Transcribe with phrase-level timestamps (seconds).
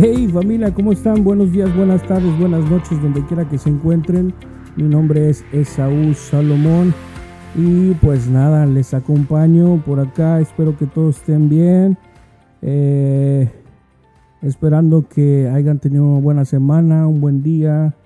[0.00, 1.24] Hey familia, ¿cómo están?
[1.24, 4.32] Buenos días, buenas tardes, buenas noches, donde quiera que se encuentren.
[4.76, 6.94] Mi nombre es Esaú Salomón
[7.56, 10.38] y pues nada, les acompaño por acá.
[10.38, 11.98] Espero que todos estén bien.
[12.62, 13.50] Eh,
[14.40, 17.96] esperando que hayan tenido una buena semana, un buen día,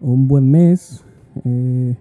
[0.00, 1.02] un buen mes.
[1.46, 1.96] Eh,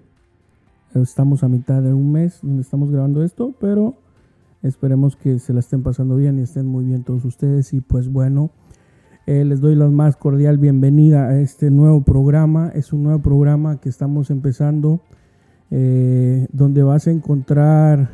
[0.94, 3.96] estamos a mitad de un mes donde estamos grabando esto, pero
[4.62, 7.72] esperemos que se la estén pasando bien y estén muy bien todos ustedes.
[7.72, 8.52] Y pues bueno.
[9.30, 12.72] Eh, les doy la más cordial bienvenida a este nuevo programa.
[12.74, 15.04] Es un nuevo programa que estamos empezando,
[15.70, 18.10] eh, donde vas a encontrar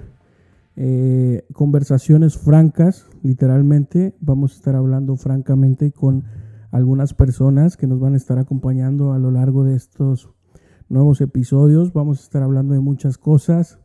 [0.76, 4.14] eh, conversaciones francas, literalmente.
[4.20, 6.26] Vamos a estar hablando francamente con
[6.72, 10.34] algunas personas que nos van a estar acompañando a lo largo de estos
[10.90, 11.94] nuevos episodios.
[11.94, 13.80] Vamos a estar hablando de muchas cosas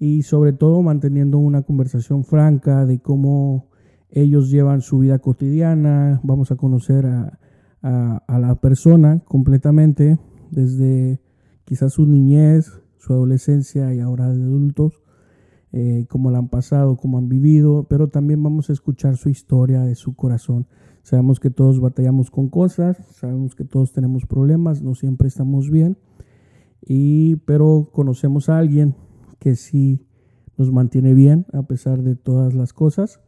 [0.00, 3.68] y sobre todo manteniendo una conversación franca de cómo
[4.14, 7.38] ellos llevan su vida cotidiana, vamos a conocer a,
[7.82, 10.18] la persona completamente
[10.50, 11.20] desde
[11.64, 15.02] quizás su niñez, su adolescencia y ahora de adultos,
[15.72, 19.82] eh, cómo la han pasado, cómo han vivido, pero también vamos a escuchar su historia
[19.82, 20.66] de su corazón.
[21.02, 25.98] Sabemos que todos batallamos con cosas, sabemos que todos tenemos problemas, no siempre estamos bien,
[26.80, 28.94] y, pero conocemos a alguien
[29.40, 30.06] que sí
[30.56, 33.23] nos mantiene bien a pesar de todas las cosas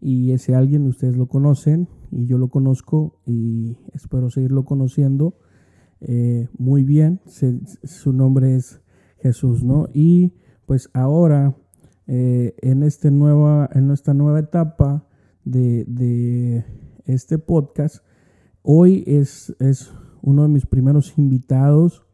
[0.00, 5.34] y ese alguien ustedes lo conocen y yo lo conozco y espero seguirlo conociendo
[6.00, 7.20] eh, muy bien.
[7.82, 8.80] su nombre es
[9.18, 9.88] Jesús, ¿no?
[9.92, 10.34] Y
[10.66, 11.56] pues ahora
[12.06, 15.06] eh, en, este nueva, en esta nueva etapa
[15.44, 16.64] de,
[17.06, 18.04] este podcast,
[18.62, 22.04] hoy es, es, uno de mis primeros invitados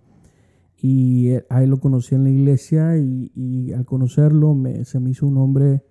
[0.76, 5.26] y eh, ahí lo conocí en la iglesia y, al conocerlo me, se me hizo
[5.26, 5.82] un hombre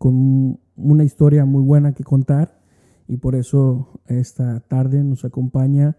[0.00, 2.58] con una historia muy buena que contar
[3.06, 5.98] y por eso esta tarde nos acompaña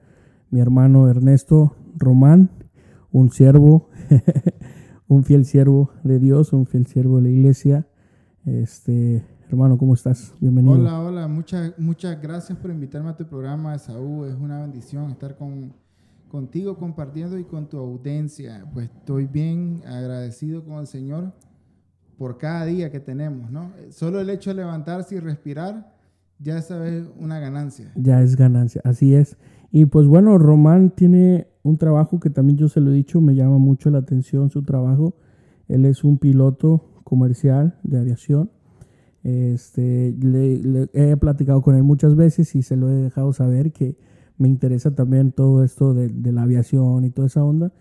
[0.50, 2.50] mi hermano Ernesto Román,
[3.11, 3.90] un siervo,
[5.07, 7.88] un fiel siervo de Dios, un fiel siervo de la iglesia.
[8.44, 10.34] Este, hermano, ¿cómo estás?
[10.40, 10.79] Bienvenido.
[10.79, 14.29] Hola, hola, muchas, muchas gracias por invitarme a tu programa, Saúl.
[14.29, 15.73] Es una bendición estar con,
[16.28, 18.66] contigo compartiendo y con tu audiencia.
[18.73, 21.34] Pues estoy bien agradecido con el Señor
[22.21, 23.71] por cada día que tenemos, ¿no?
[23.89, 25.91] Solo el hecho de levantarse y respirar,
[26.37, 26.71] ya es
[27.19, 27.91] una ganancia.
[27.95, 29.37] Ya es ganancia, así es.
[29.71, 33.33] Y pues bueno, Román tiene un trabajo que también yo se lo he dicho, me
[33.33, 35.15] llama mucho la atención su trabajo.
[35.67, 38.51] Él es un piloto comercial de aviación.
[39.23, 43.97] Este, le, he platicado con él muchas veces y se lo he dejado saber que
[44.37, 47.73] me interesa también todo esto de, de la aviación y toda esa onda.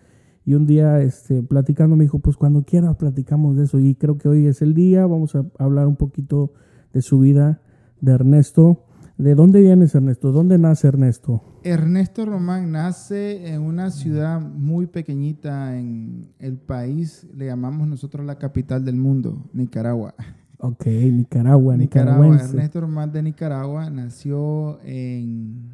[0.45, 3.79] Y un día, este, platicando, me dijo, pues cuando quieras platicamos de eso.
[3.79, 6.53] Y creo que hoy es el día, vamos a hablar un poquito
[6.93, 7.61] de su vida,
[7.99, 8.85] de Ernesto.
[9.17, 10.31] ¿De dónde vienes, Ernesto?
[10.31, 11.43] ¿Dónde nace Ernesto?
[11.63, 18.39] Ernesto Román nace en una ciudad muy pequeñita en el país, le llamamos nosotros la
[18.39, 20.15] capital del mundo, Nicaragua.
[20.57, 22.35] Ok, Nicaragua, Nicaragua.
[22.35, 25.69] Ernesto Román de Nicaragua nació en,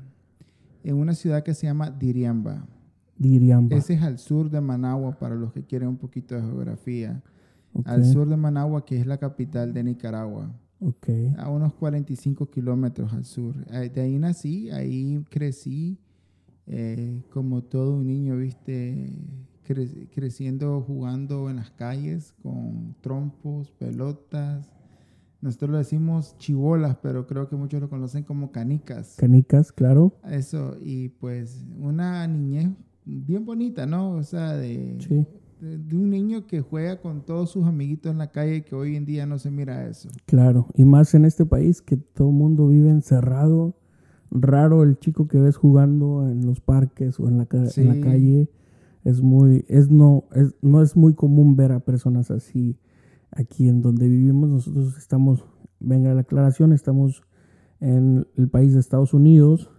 [0.83, 2.65] en una ciudad que se llama Diriamba.
[3.75, 7.21] Ese es al sur de Managua, para los que quieren un poquito de geografía.
[7.85, 10.51] Al sur de Managua, que es la capital de Nicaragua.
[10.79, 11.33] Okay.
[11.37, 13.55] A unos 45 kilómetros al sur.
[13.65, 15.97] De ahí nací, ahí crecí
[16.67, 19.13] eh, como todo un niño, viste,
[20.13, 24.69] creciendo, jugando en las calles con trompos, pelotas.
[25.39, 29.15] Nosotros lo decimos chivolas, pero creo que muchos lo conocen como canicas.
[29.17, 30.13] Canicas, claro.
[30.29, 32.69] Eso, y pues una niñez
[33.07, 34.11] bien bonita, ¿no?
[34.11, 34.97] O sea, de,
[35.59, 39.05] de, un niño que juega con todos sus amiguitos en la calle que hoy en
[39.05, 40.09] día no se mira eso.
[40.25, 43.75] Claro, y más en este país que todo el mundo vive encerrado.
[44.29, 48.49] Raro el chico que ves jugando en los parques o en la, en la calle.
[49.05, 52.77] Es muy, es no, es, no es muy común ver a personas así
[53.31, 54.49] aquí en donde vivimos.
[54.49, 55.45] Nosotros estamos,
[55.79, 57.23] venga la aclaración, estamos
[57.79, 59.69] en el país de Estados Unidos,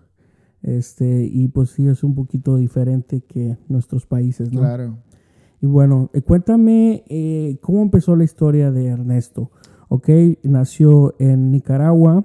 [0.68, 4.60] este, y pues sí es un poquito diferente que nuestros países, ¿no?
[4.60, 4.98] Claro.
[5.62, 9.50] Y bueno, eh, cuéntame eh, cómo empezó la historia de Ernesto.
[9.88, 10.10] Ok,
[10.42, 12.24] nació en Nicaragua,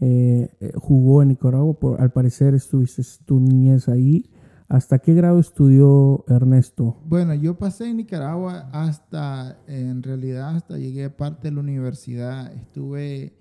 [0.00, 4.30] eh, jugó en Nicaragua, por, al parecer estuviste tu niñez ahí.
[4.66, 6.96] ¿Hasta qué grado estudió Ernesto?
[7.06, 12.50] Bueno, yo pasé en Nicaragua hasta, en realidad, hasta llegué a parte de la universidad.
[12.54, 13.34] Estuve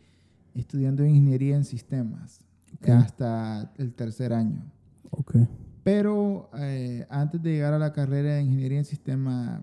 [0.54, 2.44] estudiando ingeniería en sistemas
[2.92, 4.64] hasta el tercer año.
[5.12, 5.48] Okay.
[5.84, 9.62] Pero eh, antes de llegar a la carrera de ingeniería en sistema,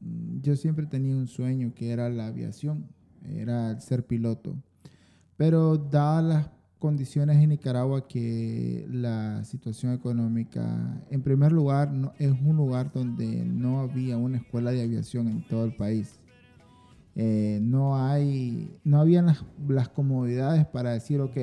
[0.00, 2.86] mm, yo siempre tenía un sueño que era la aviación,
[3.24, 4.56] era ser piloto.
[5.36, 12.32] Pero dadas las condiciones en Nicaragua que la situación económica, en primer lugar, no, es
[12.32, 16.18] un lugar donde no había una escuela de aviación en todo el país.
[17.14, 21.36] Eh, no hay, no habían las, las, comodidades para decir, ok,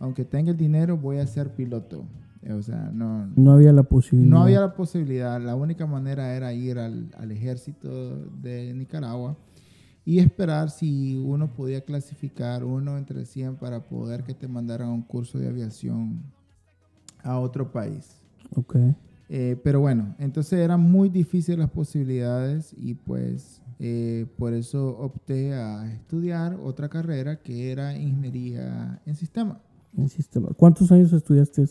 [0.00, 2.04] aunque tenga el dinero, voy a ser piloto.
[2.50, 4.30] O sea, no, no había la posibilidad.
[4.30, 5.40] No había la posibilidad.
[5.40, 9.36] La única manera era ir al, al ejército de Nicaragua
[10.04, 14.92] y esperar si uno podía clasificar uno entre 100 para poder que te mandaran a
[14.92, 16.22] un curso de aviación
[17.22, 18.20] a otro país.
[18.56, 18.76] Ok.
[19.28, 25.54] Eh, pero bueno, entonces eran muy difíciles las posibilidades y pues eh, por eso opté
[25.54, 29.60] a estudiar otra carrera que era ingeniería en sistema.
[29.96, 30.48] En sistema.
[30.56, 31.66] ¿Cuántos años estudiaste?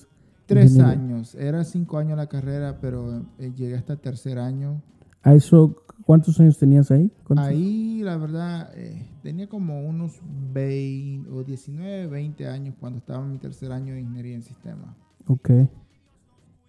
[0.45, 1.36] Tres años.
[1.36, 4.81] Era cinco años la carrera, pero eh, llegué hasta el tercer año.
[5.21, 7.12] ¿A eso cuántos años tenías ahí?
[7.38, 10.19] Ahí, la verdad, eh, tenía como unos
[10.54, 14.95] 20 o 19, 20 años cuando estaba en mi tercer año de ingeniería en sistemas.
[15.27, 15.51] Ok.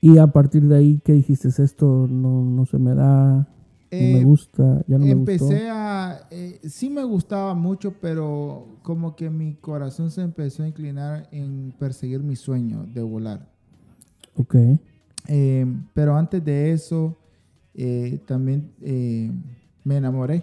[0.02, 1.48] Y a partir de ahí, ¿qué dijiste?
[1.48, 3.48] Esto no, no se me da,
[3.92, 5.70] no me eh, gusta, ya no me Empecé gustó.
[5.70, 6.20] a...
[6.30, 11.74] Eh, sí me gustaba mucho, pero como que mi corazón se empezó a inclinar en
[11.78, 13.48] perseguir mi sueño de volar.
[14.36, 14.56] Ok.
[15.92, 17.16] pero antes de eso
[17.74, 19.30] eh, también eh,
[19.84, 20.42] me enamoré.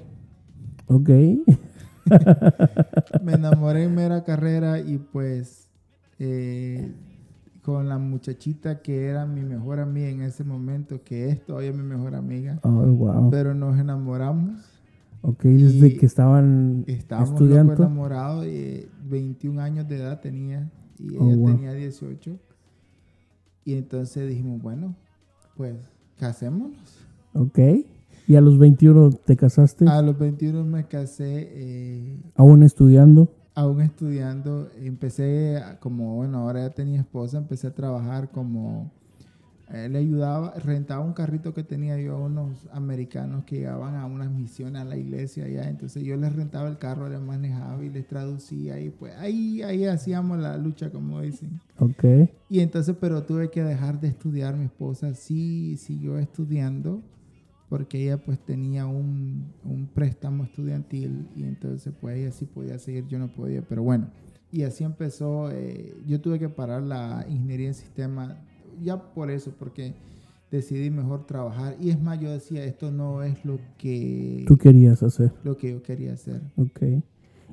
[0.88, 1.10] Ok.
[3.22, 5.68] me enamoré en mera carrera y pues
[6.20, 6.92] eh,
[7.68, 11.84] con la muchachita que era mi mejor amiga en ese momento, que es todavía mi
[11.84, 12.62] mejor amiga.
[12.64, 13.30] Oh, wow.
[13.30, 14.62] Pero nos enamoramos.
[15.22, 17.74] Ok, desde que estaban estábamos estudiando.
[17.74, 22.40] enamorados, y 21 años de edad tenía y oh, ella tenía 18.
[23.66, 24.96] Y entonces dijimos, bueno,
[25.58, 25.76] pues
[26.18, 27.06] casémonos.
[27.34, 27.60] Ok.
[28.30, 29.86] ¿Y a los 21 te casaste?
[29.90, 31.50] A los 21 me casé.
[31.52, 33.30] Eh, ¿Aún estudiando?
[33.58, 34.70] Aún estudiando.
[34.80, 38.92] Empecé, como, bueno, ahora ya tenía esposa, empecé a trabajar como...
[39.74, 44.06] Eh, le ayudaba, rentaba un carrito que tenía yo a unos americanos que llegaban a
[44.06, 45.68] unas misiones a la iglesia allá.
[45.68, 49.86] Entonces yo les rentaba el carro, les manejaba y les traducía y pues ahí, ahí
[49.86, 51.60] hacíamos la lucha, como dicen.
[51.80, 52.30] Ok.
[52.50, 54.56] Y entonces, pero tuve que dejar de estudiar.
[54.56, 57.02] Mi esposa sí siguió estudiando
[57.70, 63.08] porque ella pues tenía un, un, préstamo estudiantil y entonces pues ella sí podía seguir,
[63.08, 64.10] yo no podía, pero bueno,
[64.52, 68.38] y así empezó, eh, yo tuve que parar la ingeniería en sistema
[68.82, 69.96] ya por eso, porque
[70.52, 74.46] decidí mejor trabajar y es más, yo decía, esto no es lo que...
[74.48, 75.34] Tú querías hacer.
[75.44, 76.42] Lo que yo quería hacer.
[76.56, 76.82] Ok.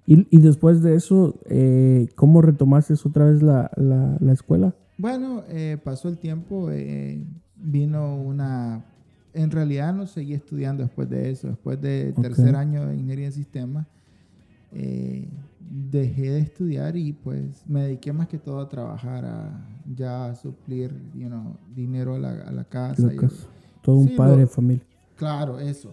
[0.06, 4.74] Y, y después de eso, eh, ¿cómo retomaste otra vez la, la, la escuela?
[4.98, 7.24] Bueno, eh, pasó el tiempo, eh,
[7.56, 8.84] vino una
[9.34, 11.48] en realidad no seguí estudiando después de eso.
[11.48, 13.86] Después de tercer año de ingeniería en sistemas,
[14.72, 15.28] eh,
[15.60, 20.92] dejé de estudiar y pues me dediqué más que todo a trabajar, a ya suplir
[21.74, 23.10] dinero a la, casa.
[23.82, 24.84] todo un padre de familia.
[25.16, 25.92] Claro, eso.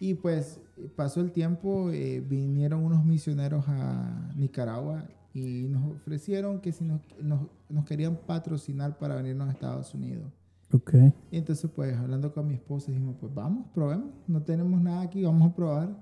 [0.00, 0.60] Y pues
[0.96, 7.00] pasó el tiempo, eh, vinieron unos misioneros a Nicaragua y nos ofrecieron que si nos,
[7.20, 10.26] nos querían patrocinar para venirnos a Estados Unidos.
[10.72, 10.94] Ok.
[11.30, 14.10] Y entonces, pues, hablando con mi esposa, dijimos, pues vamos, probemos.
[14.26, 15.96] No tenemos nada aquí, vamos a probar.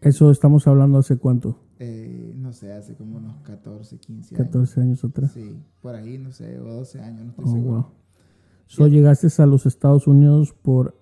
[0.00, 1.60] ¿Eso estamos hablando hace cuánto?
[1.78, 4.46] Eh, no sé, hace como unos 14, 15 años.
[4.46, 5.32] 14 años atrás.
[5.32, 7.76] Sí, por ahí, no sé, o 12 años, no estoy oh, seguro.
[7.82, 7.86] Wow.
[8.66, 10.98] So, llegaste a los Estados Unidos por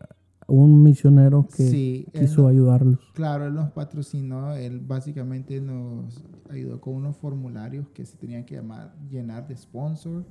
[0.47, 2.99] un misionero que quiso ayudarlos.
[3.15, 8.57] Claro, él nos patrocinó, él básicamente nos ayudó con unos formularios que se tenían que
[8.57, 10.25] llamar, llenar de sponsor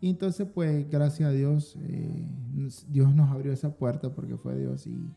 [0.00, 2.26] y entonces, pues, gracias a Dios, eh,
[2.88, 4.86] Dios nos abrió esa puerta porque fue Dios.
[4.86, 5.10] Y,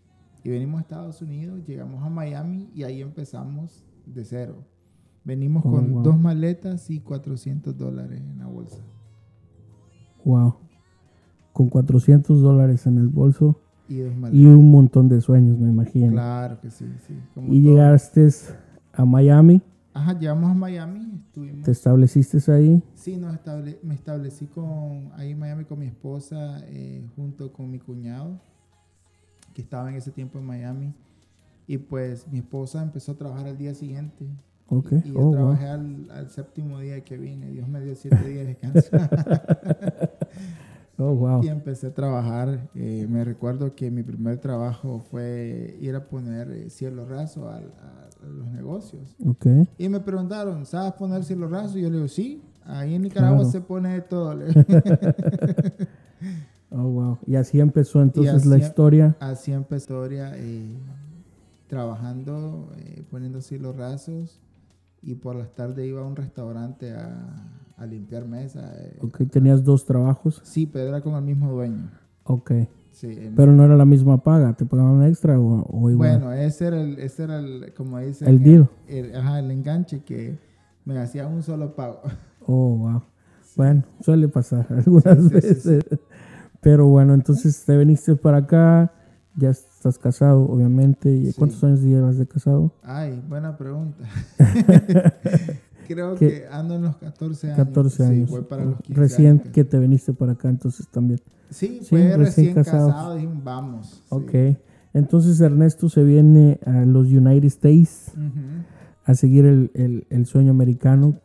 [0.43, 4.55] y, venimos a Estados Unidos, llegamos a Miami y ahí empezamos de cero.
[5.23, 8.81] Venimos oh, con dos maletas y 400 dólares en la bolsa.
[10.23, 10.55] Wow.
[11.53, 13.59] Con 400 dólares en el bolso.
[13.87, 16.11] Y, y, un montón de sueños, me imagino.
[16.11, 17.13] Claro que sí, sí.
[17.47, 18.29] y llegaste
[18.93, 19.61] a Miami.
[19.93, 21.63] Ajá, llegamos a Miami, estuvimos.
[21.63, 22.83] ¿Te estableciste ahí?
[22.93, 23.35] Sí, no,
[23.83, 28.39] me establecí con, ahí en Miami con mi esposa, eh, junto con mi cuñado,
[29.53, 30.93] que estaba en ese tiempo en Miami.
[31.65, 34.25] Y pues mi esposa empezó a trabajar al día siguiente.
[34.67, 34.91] Ok.
[35.03, 37.49] Y, yo oh, trabajé al, séptimo día que vine.
[37.51, 38.89] Dios me dio siete días de descanso.
[40.99, 41.43] oh, wow.
[41.43, 42.69] Y empecé a trabajar.
[42.75, 47.71] Eh, me recuerdo que mi primer trabajo fue ir a poner eh, cielo raso al
[48.21, 49.15] los negocios.
[49.25, 49.67] Okay.
[49.77, 51.77] Y me preguntaron, ¿sabes poner cielo raso?
[51.77, 54.31] Y yo le digo, sí, ahí en Nicaragua se pone todo.
[56.71, 57.17] oh, wow.
[57.25, 59.15] Y así empezó entonces la historia.
[59.19, 60.77] Así empezó la historia, eh,
[61.67, 64.39] trabajando, eh, poniendo cielos rasos.
[65.01, 68.71] Y por las tardes iba a un restaurante a, a limpiar mesa.
[68.77, 68.97] eh.
[69.01, 70.41] Ok, tenías dos trabajos.
[70.43, 71.89] Sí, pero era con el mismo dueño.
[72.25, 72.51] Ok.
[72.91, 76.19] Sí, Pero no era la misma paga, ¿te pagaban extra o, o igual?
[76.19, 78.69] bueno, ese era el, ese era el, como dicen, El deal.
[78.87, 80.37] el- ajá, el enganche que
[80.83, 82.01] me hacía un solo pago.
[82.51, 83.03] Oh, wow.
[83.55, 85.99] Bueno, suele pasar algunas Sí, sí, sí, veces.
[86.61, 88.91] Pero bueno, entonces te viniste para acá,
[89.35, 91.09] ya estás casado, obviamente.
[91.13, 91.33] ¿Y Sí.
[91.37, 92.73] cuántos años llevas de casado?
[92.83, 94.03] Ay, buena pregunta.
[95.93, 96.27] Creo ¿Qué?
[96.27, 97.57] que ando en los 14 años.
[97.67, 98.29] 14 años.
[98.29, 99.47] Sí, voy para los 15 Recién años.
[99.53, 101.19] que te viniste para acá, entonces también.
[101.49, 102.91] Sí, Sí, fue recién recién, casados.
[102.91, 103.87] casado, dijimos, vamos.
[103.87, 104.01] sí.
[104.09, 104.31] Ok.
[104.93, 108.63] Entonces Ernesto se viene a los United States Ujú.
[109.05, 111.19] a seguir el, el- el sueño americano.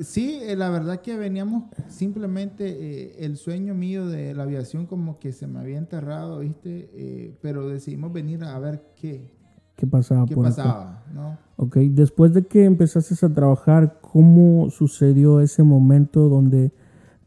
[0.00, 5.18] Sí, eh, la verdad que veníamos simplemente eh, el sueño mío de la aviación como
[5.20, 6.90] que se me había enterrado, ¿viste?
[6.92, 9.30] Eh, pero decidimos venir a ver qué,
[9.76, 10.56] ¿Qué pasaba qué por acá?
[10.56, 11.36] pasaba, ¿no?
[11.56, 16.72] Ok, después de que empezaste a trabajar, ¿cómo sucedió ese momento donde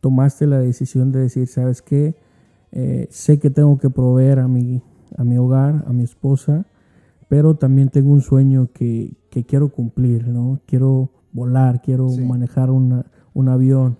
[0.01, 2.15] tomaste la decisión de decir, sabes qué,
[2.73, 4.81] Eh, sé que tengo que proveer a mi,
[5.17, 6.65] a mi hogar, a mi esposa,
[7.29, 10.59] pero también tengo un sueño que, que quiero cumplir, ¿no?
[10.65, 12.25] Quiero volar, quiero Sí.
[12.25, 13.99] manejar una- un avión.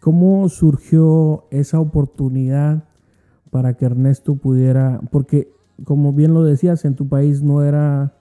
[0.00, 2.84] ¿Cómo surgió esa oportunidad
[3.50, 5.52] para que Ernesto pudiera, porque
[5.84, 8.12] como bien lo decías, en tu país no era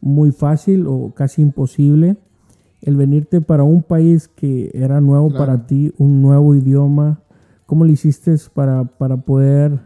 [0.00, 2.16] muy fácil o casi imposible
[2.82, 5.44] el venirte para un país que era nuevo Claro.
[5.46, 7.20] para ti, un nuevo idioma.
[7.66, 9.80] ¿Cómo le hiciste para, para poder...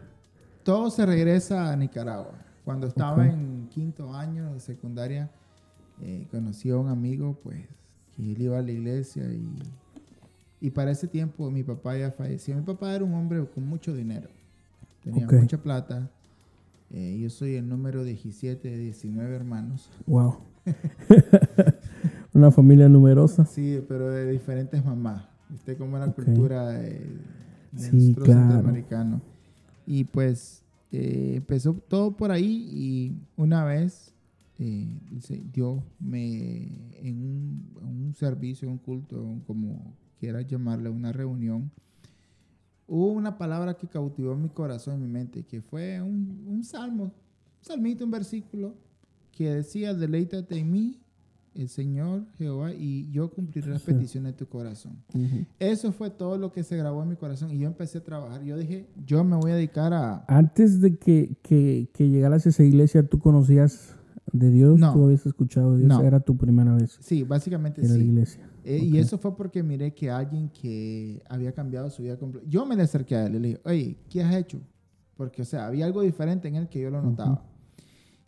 [0.63, 2.33] Todo se regresa a Nicaragua.
[2.65, 3.31] Cuando estaba Ok.
[3.31, 5.31] en quinto año de secundaria,
[6.01, 7.57] eh, conocí a un amigo, pues,
[8.15, 9.47] que él iba a la iglesia y,
[10.59, 12.55] y para ese tiempo mi papá ya falleció.
[12.57, 14.27] Mi papá era un hombre con mucho dinero,
[15.01, 15.33] tenía Ok.
[15.33, 16.09] mucha plata.
[16.91, 19.89] Eh, yo soy el número 17 de 19 hermanos.
[20.07, 20.37] Wow.
[22.33, 23.45] Una familia numerosa.
[23.45, 25.25] Sí, pero de diferentes mamás.
[25.49, 26.23] ¿Viste cómo era la Ok.
[26.23, 26.89] cultura de,
[27.71, 28.41] de Sí, nosotros claro.
[28.51, 29.21] centroamericanos?
[29.85, 34.13] Y pues eh, empezó todo por ahí y una vez
[34.59, 34.99] eh,
[35.51, 36.63] Dios me
[37.01, 41.71] en un, en un servicio, un culto, como quieras llamarle, una reunión,
[42.89, 47.03] hubo una palabra que cautivó mi corazón y mi mente, que fue un, un salmo,
[47.05, 47.11] un
[47.61, 48.73] salmito, un versículo,
[49.31, 50.99] que decía, deleítate en mí,
[51.55, 54.97] el Señor Jehová, y yo cumpliré las peticiones de tu corazón.
[55.13, 55.45] Ujú.
[55.59, 58.43] Eso fue todo lo que se grabó en mi corazón y yo empecé a trabajar.
[58.43, 60.23] Yo dije, yo me voy a dedicar a...
[60.27, 63.95] Antes de que, que, que llegaras a esa iglesia, ¿tú conocías
[64.31, 64.79] de Dios?
[64.79, 64.93] No.
[64.93, 65.89] ¿Tú habías escuchado de Dios?
[65.89, 66.01] No.
[66.03, 68.01] Era tu primera vez Sí, básicamente en la sí.
[68.01, 68.49] iglesia.
[68.69, 68.83] Eh, Ok.
[68.93, 72.45] Y eso fue porque miré que alguien que había cambiado su vida completa.
[72.47, 74.61] Yo me le acerqué a él y le dije, oye, ¿qué has hecho?
[75.15, 77.43] Porque, o sea, había algo diferente en él que yo lo notaba.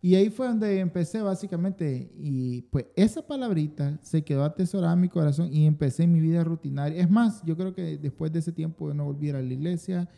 [0.01, 2.11] Y ahí fue donde empecé básicamente.
[2.17, 6.99] Y pues esa palabrita se quedó atesorada en mi corazón y empecé mi vida rutinaria.
[7.01, 10.09] Es más, yo creo que después de ese tiempo yo no volví a la iglesia.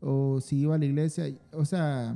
[0.00, 2.14] O si iba a la iglesia, o sea,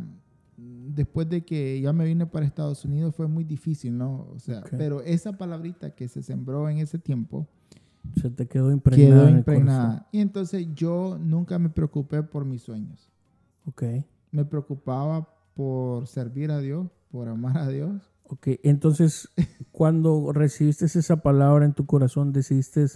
[0.57, 4.29] después de que ya me vine para Estados Unidos fue muy difícil, ¿no?
[4.35, 4.71] O sea, Ok.
[4.79, 7.47] pero esa palabrita que se sembró en ese tiempo
[8.21, 9.11] Se te quedó impregnada.
[9.23, 10.09] quedó en impregnada.
[10.13, 13.11] Y entonces yo nunca me preocupé por mis sueños.
[13.67, 13.83] Ok.
[14.31, 18.11] Me preocupaba por servir a Dios, por amar a Dios.
[18.29, 19.29] Ok, entonces
[19.73, 22.87] cuando recibiste esa palabra en tu corazón, decidiste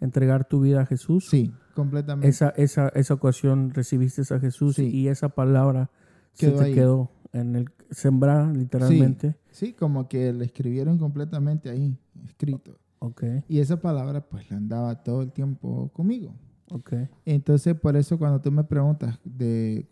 [0.00, 1.28] entregar tu vida a Jesús.
[1.28, 2.28] Sí, completamente.
[2.28, 4.88] Esa, esa, esa ocasión recibiste a Jesús Sí.
[4.88, 5.90] y esa palabra
[6.36, 6.74] Quedó se te ahí.
[6.74, 9.36] quedó en el sembrada literalmente.
[9.50, 12.78] Sí, como que le escribieron completamente ahí, escrito.
[13.00, 16.34] Ok, Y esa palabra pues la andaba todo el tiempo conmigo.
[16.70, 16.92] ok.
[17.24, 19.86] Entonces, por eso cuando tú me preguntas de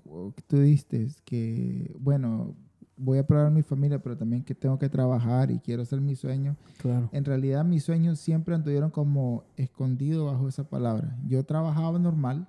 [0.46, 2.54] tú diste que, bueno,
[2.96, 6.16] voy a probar mi familia, pero también que tengo que trabajar y quiero hacer mi
[6.16, 7.08] sueño, Claro.
[7.12, 11.16] en realidad mis sueños siempre anduvieron como escondidos bajo esa palabra.
[11.26, 12.46] Yo trabajaba normal,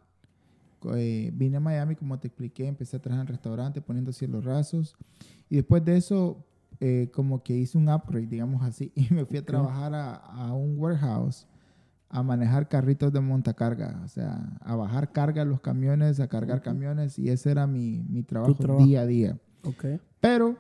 [0.96, 4.96] eh, vine a Miami, como te expliqué, empecé a trabajar en restaurante poniendo cielos rasos
[5.50, 6.46] y después de eso
[6.80, 10.54] eh, como que hice un upgrade, digamos así, y me fui a trabajar a, a
[10.54, 11.46] un warehouse
[12.10, 16.62] a manejar carritos de montacarga, o sea, a bajar carga a los camiones, a cargar
[16.62, 18.84] camiones y ese era mi, mi trabajo, trabajo.
[18.86, 19.38] día a día.
[19.64, 19.86] Ok,
[20.20, 20.58] Pero,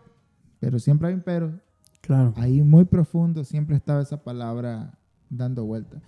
[0.59, 1.59] pero siempre hay un pero,
[2.01, 2.33] claro.
[2.35, 4.99] ahí muy profundo siempre estaba esa palabra
[5.29, 5.99] dando vuelta.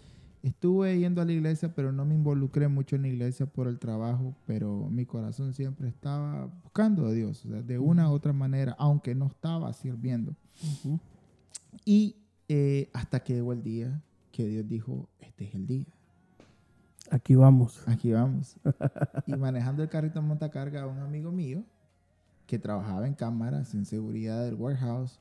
[0.43, 3.77] Estuve yendo a la iglesia, pero no me involucré mucho en la iglesia por el
[3.77, 8.33] trabajo, pero mi corazón siempre estaba buscando a Dios, o sea, de una u otra
[8.33, 10.35] manera, aunque no estaba sirviendo.
[11.85, 12.15] Y
[12.49, 15.85] eh, hasta que llegó el día que Dios dijo, este es el día,
[17.11, 17.85] Aquí vamos.
[17.87, 18.55] aquí vamos.
[19.27, 21.63] y manejando el carrito de montacarga, un amigo mío
[22.47, 25.19] que trabajaba en cámaras, en seguridad del warehouse,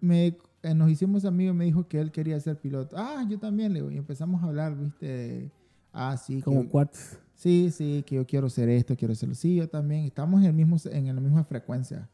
[0.00, 2.96] me eh, nos hicimos amigos, me dijo que él quería ser piloto.
[2.98, 5.50] Ah, yo también, le digo, y empezamos a hablar, viste,
[5.92, 6.40] ah, sí.
[6.42, 7.18] Como que, cuates.
[7.34, 10.04] Sí, sí, que yo quiero ser esto, quiero ser Sí, yo también.
[10.04, 12.08] Estamos en, el mismo, en la misma frecuencia.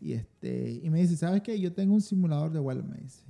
[0.00, 1.60] Y, este, y me dice, ¿sabes qué?
[1.60, 3.22] Yo tengo un simulador de vuelo, me dice.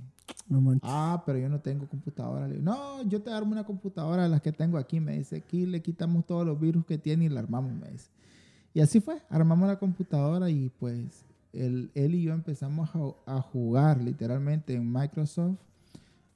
[0.47, 0.89] No manches.
[0.89, 2.47] Ah, pero yo no tengo computadora.
[2.47, 4.99] Le digo, no, yo te armo una computadora de las que tengo aquí.
[5.01, 8.09] Me dice, aquí le quitamos todos los virus que tiene y la armamos, me dice.
[8.73, 13.41] Y así fue, armamos la computadora y pues él, él y yo empezamos a, a
[13.41, 15.57] jugar literalmente en Microsoft.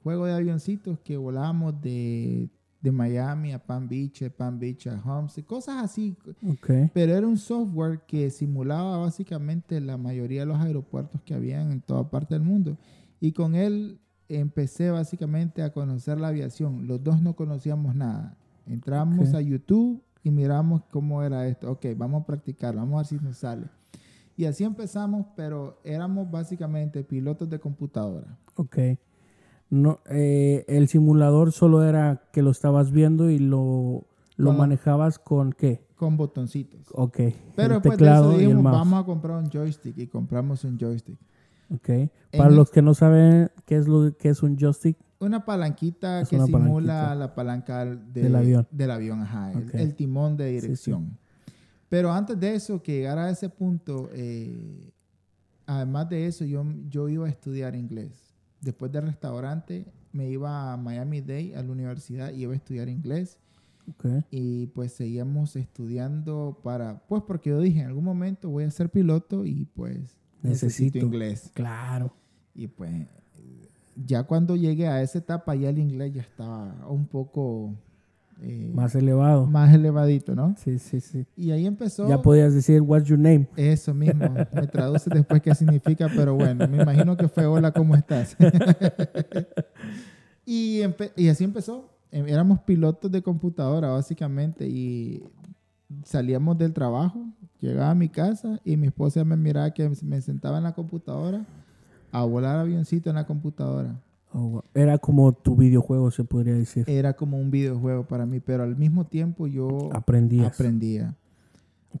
[0.02, 2.50] Juego de avioncitos que volábamos de,
[2.80, 6.16] de Miami a Palm Beach, de Palm Beach a Homestead, cosas así.
[6.44, 6.90] Ok.
[6.92, 11.80] Pero era un software que simulaba básicamente la mayoría de los aeropuertos que habían en
[11.80, 12.76] toda parte del mundo.
[13.20, 16.88] Y con él empecé básicamente a conocer la aviación.
[16.88, 18.36] Los dos no conocíamos nada.
[18.66, 21.70] Entramos a YouTube y miramos cómo era esto.
[21.70, 23.66] Ok, vamos a practicar, vamos a ver si nos sale.
[24.36, 28.38] Y así empezamos, pero éramos básicamente pilotos de computadora.
[28.56, 28.78] Ok.
[29.70, 35.18] No, eh, el simulador solo era que lo estabas viendo y lo, lo Con- manejabas
[35.18, 35.86] con qué?
[35.96, 36.88] con botoncitos.
[36.94, 37.16] Ok.
[37.54, 40.08] Pero el después de teclado eso y el dijimos, vamos a comprar un joystick y
[40.08, 41.16] compramos un joystick.
[41.72, 41.88] Ok.
[42.36, 46.22] Para el- los que no saben qué es lo qué es un joystick, Una palanquita
[46.22, 47.14] Es que una simula palanquita.
[47.14, 48.66] la palanca de- Del avión.
[48.72, 49.52] Del avión, ajá.
[49.52, 49.74] el- Ok.
[49.74, 50.60] El, timón de sí.
[50.66, 51.16] dirección.
[51.92, 54.90] Pero antes de eso, que llegara a ese punto, eh,
[55.66, 58.32] además de eso, yo, yo iba a estudiar inglés.
[58.62, 62.88] Después del restaurante, me iba a Miami Dade, a la universidad, y iba a estudiar
[62.88, 63.36] inglés.
[63.90, 64.06] ok.
[64.30, 68.88] Y pues seguíamos estudiando para, pues porque yo dije, en algún momento voy a ser
[68.88, 69.98] piloto y pues
[70.42, 70.98] necesito, Necesito.
[71.00, 71.50] inglés.
[71.52, 72.14] Claro.
[72.54, 73.06] Y pues
[73.96, 77.74] ya cuando llegué a esa etapa ya el inglés ya estaba un poco
[78.42, 79.46] eh, Más elevado.
[79.46, 80.54] más elevadito, ¿no?
[80.58, 81.26] Sí, sí, sí.
[81.36, 83.48] Y ahí empezó Ya podías decir, what's your name?
[83.56, 84.24] eso mismo.
[84.54, 88.36] Me traduce después qué significa, pero bueno, me imagino que fue hola, ¿cómo estás?
[90.46, 90.80] y,
[91.16, 91.88] y así empezó.
[92.10, 95.22] Em, Éramos pilotos de computadora básicamente y
[96.04, 97.24] salíamos del trabajo,
[97.60, 101.44] llegaba a mi casa y mi esposa me miraba que me sentaba en la computadora
[102.10, 104.00] a volar avioncito en la computadora.
[104.32, 104.64] Oh, wow.
[104.74, 106.84] Era como tu videojuego, se podría decir.
[106.88, 110.54] Era como un videojuego para mí, pero al mismo tiempo yo Aprendías.
[110.54, 111.14] aprendía.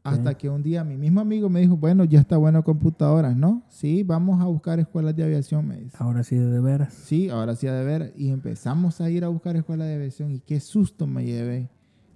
[0.04, 3.62] Hasta que un día mi mismo amigo me dijo, bueno, ya está bueno computadoras, ¿no?
[3.68, 5.96] Sí, vamos a buscar escuelas de aviación, me dice.
[6.00, 6.94] Ahora sí, de veras.
[6.94, 8.14] Sí, ahora sí de ver.
[8.16, 11.68] Y empezamos a ir a buscar escuelas de aviación y qué susto me llevé.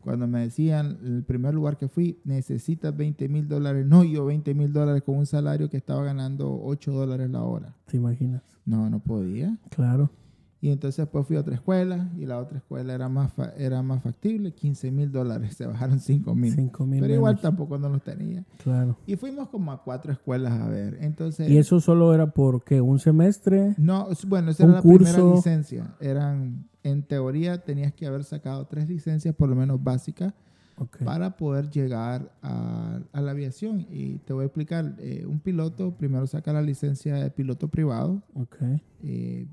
[0.07, 3.85] Cuando me decían, el primer lugar que fui, necesitas 20 mil dólares.
[3.87, 7.75] No, yo 20 mil dólares con un salario que estaba ganando 8 dólares la hora.
[7.87, 8.41] ¿Te imaginas?
[8.65, 9.59] No, no podía.
[9.69, 10.09] Claro.
[10.61, 14.03] Y entonces después fui a otra escuela y la otra escuela era más, era más
[14.03, 16.53] factible, 15 mil dólares, se bajaron 5 mil.
[16.53, 18.45] Cinco mil Pero igual tampoco no los tenía.
[18.63, 18.97] Claro.
[19.07, 20.99] Y fuimos como a cuatro escuelas a ver.
[21.03, 22.81] Entonces, ¿Y eso solo era por qué?
[22.81, 23.75] ¿Un semestre?
[23.77, 25.95] no, bueno, esa era la primera licencia.
[26.01, 30.33] Eran, en teoría, tenías que haber sacado tres licencias, por lo menos básicas,
[31.05, 33.87] para poder llegar a, a la aviación.
[33.91, 38.23] Y te voy a explicar, eh, un piloto primero saca la licencia de piloto privado.
[38.35, 38.57] Ok.
[39.03, 39.47] Eh,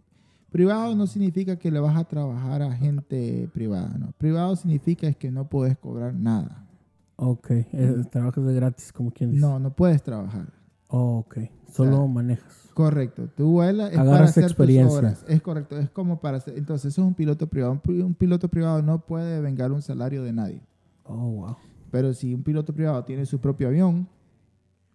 [0.54, 4.12] privado no significa que le vas a trabajar a gente privada, ¿no?
[4.20, 6.68] Privado significa es que no puedes cobrar nada.
[7.16, 7.50] Ok.
[7.50, 9.42] Eh, trabajas de gratis, como quien dice.
[9.42, 10.54] No, no puedes trabajar.
[10.89, 11.38] Oh, ok.
[11.72, 12.70] Solo sea, manejas.
[12.76, 13.28] Correcto.
[13.36, 15.16] Tu vuela es para Agarras hacer experiencia.
[15.16, 15.28] tus.
[15.28, 15.80] Es correcto.
[15.80, 16.56] Es como para hacer.
[16.56, 17.82] Entonces, eso es un piloto privado.
[17.88, 20.62] Un piloto privado no puede vengar un salario de nadie.
[21.04, 21.58] Oh, wow.
[21.89, 24.08] Pero si un piloto privado tiene su propio avión,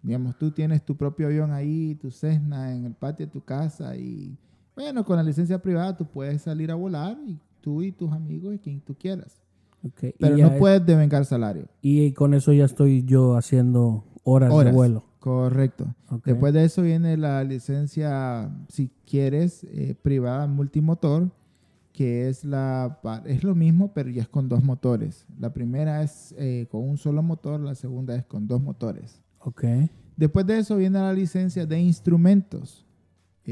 [0.03, 3.97] digamos, tú tienes tu propio avión ahí, tu Cessna en el patio de tu casa
[3.97, 4.38] y,
[4.79, 8.55] bueno, con la licencia privada tú puedes salir a volar y tú y tus amigos
[8.55, 9.41] y quien tú quieras.
[9.85, 10.14] Ok.
[10.19, 11.67] Pero no es- puedes devengar salario.
[11.83, 14.73] y con eso ya estoy yo haciendo horas, Horas.
[14.73, 15.05] de vuelo.
[15.21, 15.95] Correcto.
[16.11, 16.25] Ok.
[16.27, 21.31] Después de eso viene la licencia, si quieres, eh, privada multimotor,
[21.93, 25.27] que es, la, es lo mismo, pero ya es con dos motores.
[25.41, 29.21] La primera es eh, con un solo motor, la segunda es con dos motores.
[29.41, 29.64] Ok.
[30.17, 32.87] Después de eso viene la licencia de instrumentos.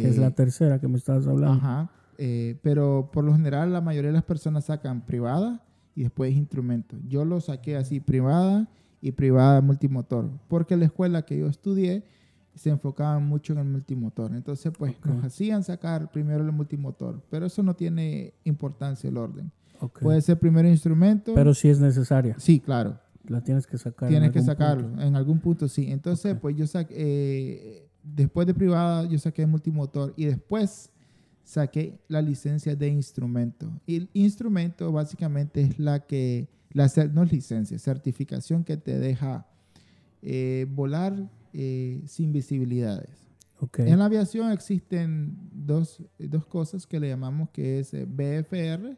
[0.03, 1.59] Que es Eh, la tercera que me estabas hablando.
[1.59, 1.91] Ajá.
[2.19, 5.63] eh, pero por lo general la mayoría de las personas sacan privada
[5.95, 6.99] y después instrumentos.
[7.09, 8.69] Yo lo saqué así, privada
[9.01, 12.05] y privada multimotor, porque la escuela que yo estudié
[12.55, 14.35] se enfocaban mucho en el multimotor.
[14.35, 19.53] Entonces, pues nos hacían sacar primero el multimotor, pero eso no tiene importancia el orden.
[20.01, 21.35] Puede ser primero instrumento.
[21.35, 22.35] Pero si es necesaria.
[22.39, 22.99] sí, claro.
[23.29, 24.09] La tienes que sacar.
[24.09, 25.03] en Tienes que sacarlo, punto.
[25.03, 25.91] en algún punto sí.
[25.91, 30.91] Entonces, pues yo saqué, eh, después de privada, yo saqué multimotor y después
[31.45, 33.71] saqué la licencia de instrumento.
[33.87, 39.47] Y el instrumento básicamente es la que, la, no es licencia, certificación que te deja
[40.23, 43.27] eh, volar eh, sin visibilidades.
[43.61, 43.81] Ok.
[43.81, 48.97] En la aviación existen dos, dos cosas que le llamamos que es eh, BFR,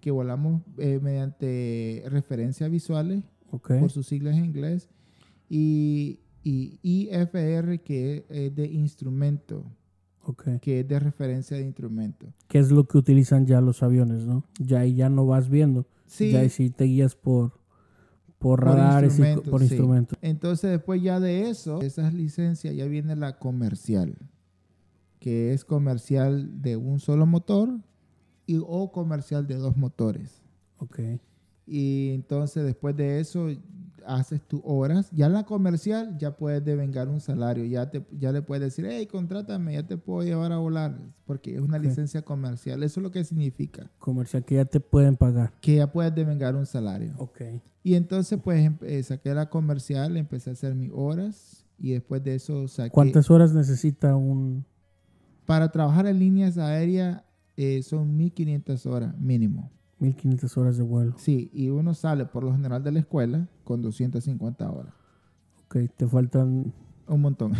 [0.00, 3.74] que volamos eh, mediante referencias visuales, Ok.
[3.78, 4.88] por sus siglas en inglés,
[5.48, 9.64] y, y IFR, que es de instrumento,
[10.60, 12.32] que es de referencia de instrumento.
[12.48, 14.44] ¿Qué es lo que utilizan ya los aviones, no?
[14.58, 15.86] Ya ahí ya no vas viendo.
[16.06, 17.52] Sí, Ya ahí sí te guías por,
[18.38, 19.66] por Por radares y por sí.
[19.66, 20.18] instrumentos.
[20.20, 24.16] Entonces, después ya de eso, esas licencias, ya viene la comercial,
[25.20, 27.80] que es comercial de un solo motor
[28.46, 30.42] y, o comercial de dos motores.
[30.78, 30.98] Ok.
[31.66, 33.48] Y entonces, después de eso,
[34.06, 35.10] haces tus horas.
[35.12, 37.64] Ya en la comercial, ya puedes devengar un salario.
[37.64, 40.98] Ya, te, ya le puedes decir, hey, contrátame, ya te puedo llevar a volar.
[41.24, 42.82] Porque es una licencia comercial.
[42.82, 43.90] Eso es lo que significa.
[43.98, 45.52] Comercial que ya te pueden pagar.
[45.60, 47.14] Que ya puedes devengar un salario.
[47.18, 47.40] Ok.
[47.82, 51.66] Y entonces, pues, em- eh, saqué la comercial, empecé a hacer mis horas.
[51.78, 52.90] Y después de eso, saqué...
[52.90, 54.64] ¿Cuántas horas necesita un...?
[55.46, 57.22] Para trabajar en líneas aéreas
[57.56, 59.70] eh, son 1500 horas mínimo.
[60.02, 61.14] 1500 horas de vuelo.
[61.16, 64.92] Sí, y uno sale por lo general de la escuela con 250 horas.
[65.66, 66.72] Ok, te faltan
[67.06, 67.52] Un montón.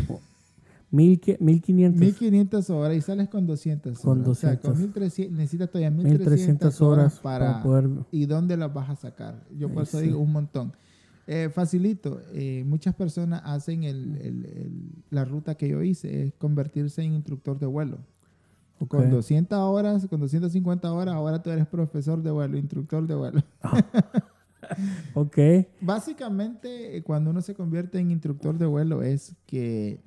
[0.90, 2.00] mil, que- 1500.
[2.00, 4.02] 1500 horas y sales con 200 horas.
[4.24, 4.78] Con O sea, con 200.
[4.80, 7.46] 1300, necesitas todavía 1300 1300 horas para...
[7.52, 7.88] para poder...
[8.10, 9.42] ¿Y dónde las vas a sacar?
[9.56, 10.06] Yo por eso sí.
[10.06, 10.72] digo un montón.
[11.28, 12.20] Eh, facilito.
[12.32, 17.12] eh, muchas personas hacen el- el- el- la ruta que yo hice, es convertirse en
[17.14, 17.98] instructor de vuelo.
[18.88, 23.42] Con 200 horas, con 250 horas, ahora tú eres profesor de vuelo, instructor de vuelo.
[25.14, 25.36] Ok.
[25.80, 30.00] Básicamente, eh, cuando uno se convierte en instructor de vuelo es que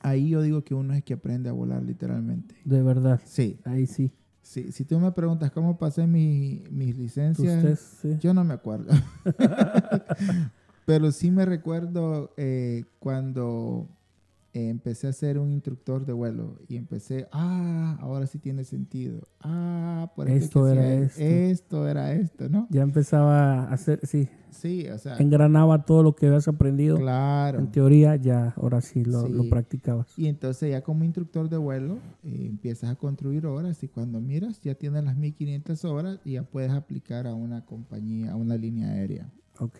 [0.00, 2.56] ahí yo digo que uno es que aprende a volar literalmente.
[2.64, 3.20] De verdad.
[3.24, 4.10] Sí, Ahí sí.
[4.40, 4.72] sí.
[4.72, 7.78] Si tú me preguntas cómo pasé mi- mis licencias, Usted,
[8.16, 8.18] sí.
[8.20, 8.90] yo no me acuerdo.
[10.86, 13.86] Pero sí me recuerdo eh, cuando
[14.54, 19.26] eh, empecé a ser un instructor de vuelo y empecé, ah, ahora sí tiene sentido.
[19.40, 21.20] Ah, por esto, era esto.
[21.22, 22.66] Esto era esto, ¿no?
[22.70, 26.98] Ya empezaba a hacer, sí, Sí, o sea, engranaba todo lo que habías aprendido.
[26.98, 27.58] claro.
[27.58, 29.32] En teoría, ya, ahora sí lo, Sí.
[29.32, 30.06] lo practicabas.
[30.18, 34.60] Y entonces ya como instructor de vuelo eh, empiezas a construir horas y cuando miras
[34.60, 38.88] ya tienes las 1500 horas y ya puedes aplicar a una compañía, a una línea
[38.90, 39.32] aérea.
[39.58, 39.78] Ok.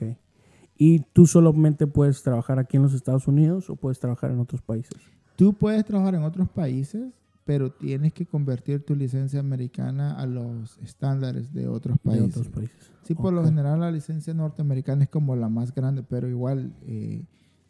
[0.85, 4.63] ¿Y tú solamente puedes trabajar aquí en los Estados Unidos o puedes trabajar en otros
[4.63, 4.99] países?
[5.37, 7.05] Tú puedes trabajar en otros países,
[7.45, 12.31] pero tienes que convertir tu licencia americana a los estándares de otros De países.
[12.37, 12.91] otros países.
[13.05, 17.23] Sí, por lo general la licencia norteamericana es como la más grande, pero igual, eh,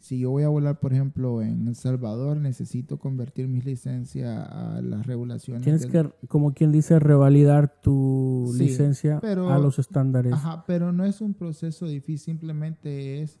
[0.03, 4.81] si yo voy a volar, por ejemplo, en El Salvador, necesito convertir mi licencia a
[4.81, 5.63] las regulaciones.
[5.63, 10.33] Tienes del- que, como quien dice, revalidar tu Sí, licencia pero- a los estándares.
[10.33, 13.39] Ajá, pero no es un proceso difícil, simplemente es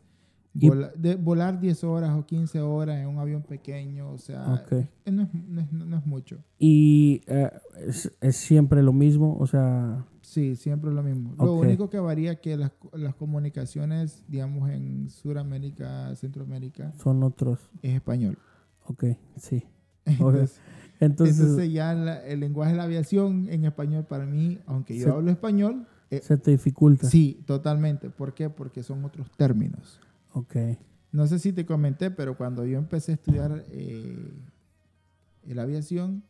[0.53, 4.87] vola- de- volar 10 horas o 15 horas en un avión pequeño, o sea, eh,
[5.11, 6.37] no, es, no es- no es mucho.
[6.59, 7.49] Y eh,
[7.85, 11.35] es, es siempre lo mismo, o sea, Sí, siempre lo mismo.
[11.37, 17.59] Lo único que varía es que las, las comunicaciones, digamos, en Sudamérica, Centroamérica, son otros.
[17.83, 18.37] es español.
[18.85, 19.03] Ok,
[19.37, 19.63] sí.
[20.05, 20.59] Entonces,
[20.99, 25.03] Entonces, entonces ya la- el lenguaje de la aviación en español para mí, aunque yo
[25.05, 27.07] Se- hablo español, eh, se te dificulta.
[27.07, 28.09] sí, totalmente.
[28.09, 28.49] ¿Por qué?
[28.49, 29.99] Porque son otros términos.
[30.33, 30.55] Ok,
[31.11, 34.33] No sé si te comenté, pero cuando yo empecé a estudiar eh,
[35.45, 36.23] la aviación,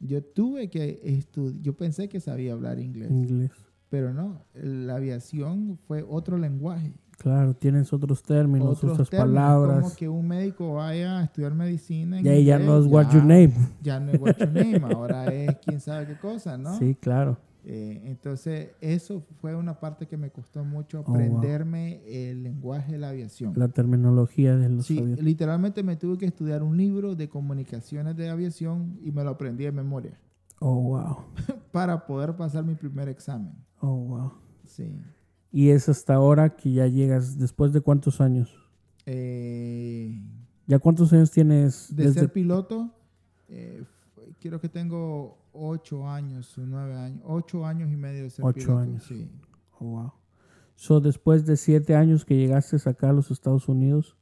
[0.00, 3.50] yo tuve que estudiar, yo pensé que sabía hablar inglés, inglés.
[3.88, 6.92] pero no, la aviación fue otro lenguaje.
[7.18, 9.82] Claro, tienes otros términos, otros otras términos, palabras.
[9.82, 12.20] Como que un médico vaya a estudiar medicina.
[12.20, 13.52] en Y ahí ya no es what ya- your name.
[13.82, 16.78] Ya no es what your name, ahora es quién sabe qué cosa, ¿no?
[16.78, 17.36] Sí, claro.
[17.70, 21.14] Eh, entonces, eso fue una parte que me costó mucho Oh, wow.
[21.14, 23.52] aprenderme el lenguaje de la aviación.
[23.56, 25.22] La terminología de los Sí, aviones.
[25.22, 29.64] literalmente me tuve que estudiar un libro de comunicaciones de aviación y me lo aprendí
[29.64, 30.18] de memoria
[30.60, 31.16] Oh, wow.
[31.70, 33.52] para poder pasar mi primer examen.
[33.80, 34.32] Oh, wow.
[34.64, 34.96] Sí.
[35.52, 38.50] Y es hasta ahora que ya llegas, después de cuántos años.
[39.04, 40.20] Eh,
[40.66, 42.90] ¿Ya cuántos años tienes de desde ser piloto,
[43.48, 43.84] eh,
[44.40, 48.54] creo que tengo ocho años o nueve años, ocho años y medio de ser Ocho
[48.60, 48.78] piloto.
[48.78, 49.04] años.
[49.04, 49.30] Sí.
[49.78, 50.12] Oh, wow.
[50.74, 54.16] So, después de siete años que llegaste acá a los Estados Unidos,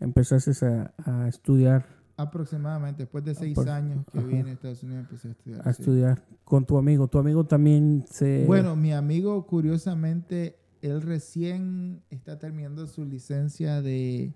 [0.00, 4.26] empezaste a, a estudiar, Aproximadamente, después de seis Apro- años que ajá.
[4.28, 5.60] vine a Estados Unidos, empecé a estudiar.
[5.68, 5.82] a sí.
[5.82, 7.08] estudiar con tu amigo.
[7.08, 8.44] Tu amigo también se...
[8.46, 14.32] Bueno, mi amigo, curiosamente, él recién está terminando su licencia de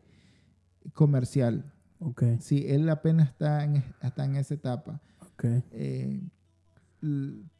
[0.92, 1.72] comercial.
[2.00, 5.00] Ok, Sí, él apenas está en, está en esa etapa.
[5.38, 5.44] Ok.
[5.72, 6.20] Eh,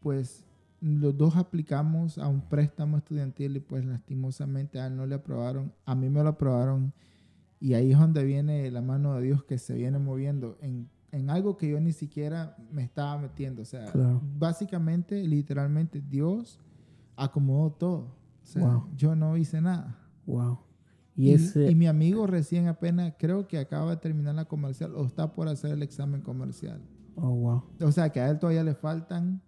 [0.00, 0.44] pues
[0.80, 5.72] los dos aplicamos a un préstamo estudiantil y pues lastimosamente a él no le aprobaron.
[5.86, 6.92] A mí me lo aprobaron
[7.60, 10.58] y ahí es donde viene la mano de Dios que se viene moviendo.
[10.60, 13.62] En en algo que yo ni siquiera me estaba metiendo.
[13.62, 14.20] O sea, Claro.
[14.38, 16.60] básicamente, literalmente, Dios
[17.16, 17.98] acomodó todo.
[18.42, 18.88] O sea, Wow.
[18.94, 19.96] yo no hice nada.
[20.26, 20.58] Wow.
[21.16, 24.94] Y, Y ese, y mi amigo recién apenas, creo que acaba de terminar la comercial
[24.96, 26.82] o está por hacer el examen comercial.
[27.22, 27.62] Oh, wow.
[27.82, 29.40] O sea, que a él todavía le faltan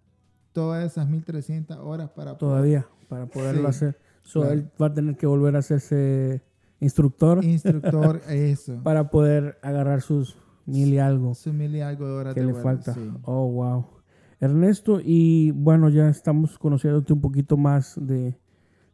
[0.53, 3.99] todas esas 1300 horas para poder- Todavía, para poderlo Sí, hacer.
[4.23, 4.53] So, claro.
[4.55, 6.43] él va a tener que volver a hacerse
[6.79, 8.81] instructor instructor, eso.
[8.83, 12.45] para poder agarrar sus mil y algo Su mil y algo de horas que de
[12.47, 12.93] le vuelo, falta.
[12.93, 13.11] sí.
[13.23, 13.85] Oh, wow.
[14.39, 18.39] Ernesto, y bueno, ya estamos conociéndote un poquito más de,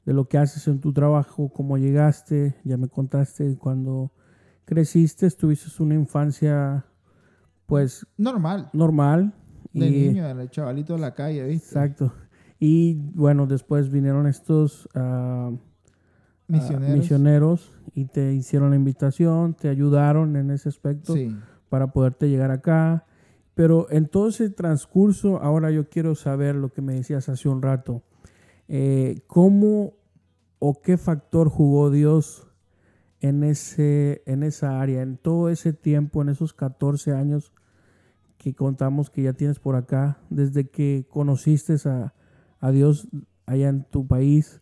[0.05, 4.11] de lo que haces en tu trabajo, cómo llegaste, ya me contaste cuando
[4.65, 6.85] creciste, tuviste una infancia
[7.67, 8.69] pues Normal.
[8.73, 9.33] normal.
[9.73, 11.67] De y- niño, el chavalito de la calle, ¿viste?
[11.67, 12.11] Exacto.
[12.59, 15.51] Y bueno, después vinieron estos ah,
[16.47, 16.97] Misioneros.
[16.97, 21.35] misioneros y te hicieron la invitación, te ayudaron en ese aspecto Sí.
[21.69, 23.05] para poderte llegar acá.
[23.53, 27.61] Pero en todo ese transcurso, ahora yo quiero saber lo que me decías hace un
[27.61, 28.01] rato.
[28.67, 29.93] Eh, ¿Cómo
[30.59, 32.47] o qué factor jugó Dios
[33.19, 37.51] en, ese, en esa área, en todo ese tiempo, en esos 14 años
[38.37, 42.13] que contamos que ya tienes por acá, desde que conociste a,
[42.59, 43.07] a Dios
[43.45, 44.61] allá en tu país,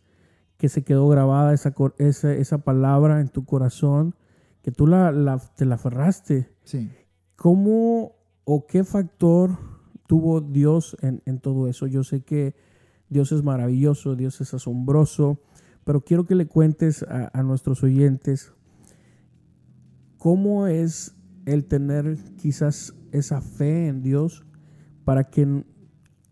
[0.57, 4.15] que se quedó grabada esa, esa, esa palabra en tu corazón,
[4.61, 6.49] que tú la, la- te la aferraste?
[6.63, 6.89] Sí.
[7.35, 9.57] ¿Cómo o qué factor
[10.07, 11.87] tuvo Dios en, en todo eso?
[11.87, 12.55] Yo sé que
[13.09, 15.39] Dios es maravilloso, Dios es asombroso,
[15.83, 18.53] pero quiero que le cuentes a, a nuestros oyentes
[20.17, 21.14] cómo es
[21.45, 24.45] el tener quizás esa fe en Dios
[25.03, 25.63] para que,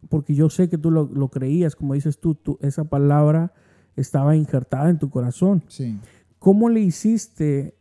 [0.10, 3.54] porque yo sé que tú lo, lo creías, como dices tú, tú, esa palabra
[3.95, 5.63] estaba injertada en tu corazón.
[5.67, 5.99] Sí.
[6.39, 7.78] ¿Cómo le hiciste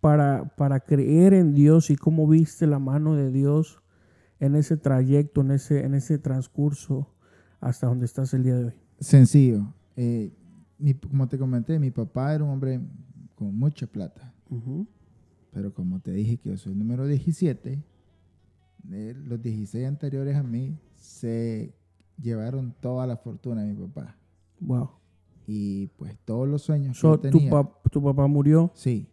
[0.00, 3.82] para, para creer en Dios y cómo viste la mano de Dios
[4.38, 7.12] en ese trayecto, en ese, en ese transcurso
[7.60, 8.72] hasta donde estás el día de hoy?
[9.00, 9.74] Sencillo.
[9.96, 10.32] Eh,
[10.78, 12.80] mi- como te comenté, mi papá era un hombre
[13.34, 14.32] con mucha plata.
[15.52, 17.82] Pero como te dije que yo soy el número 17,
[18.90, 21.74] eh, los 16 anteriores a mí se
[22.20, 24.16] llevaron toda la fortuna de mi papá.
[24.60, 24.90] Wow.
[25.46, 27.50] Y pues todos los sueños que yo tu, tenía.
[27.50, 29.08] pap- tu papá murió, Sí,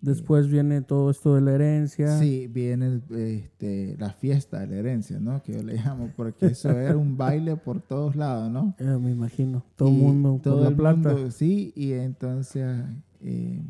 [0.00, 2.16] después viene todo esto de la herencia.
[2.18, 5.42] sí, viene este, la fiesta de la herencia, ¿no?
[5.42, 8.74] Que yo le llamo, porque eso era un baile por todos lados, ¿no?
[8.78, 11.14] Eh, me imagino, todo el mundo todo por la el plata.
[11.14, 12.84] mundo, sí, y entonces
[13.22, 13.60] eh,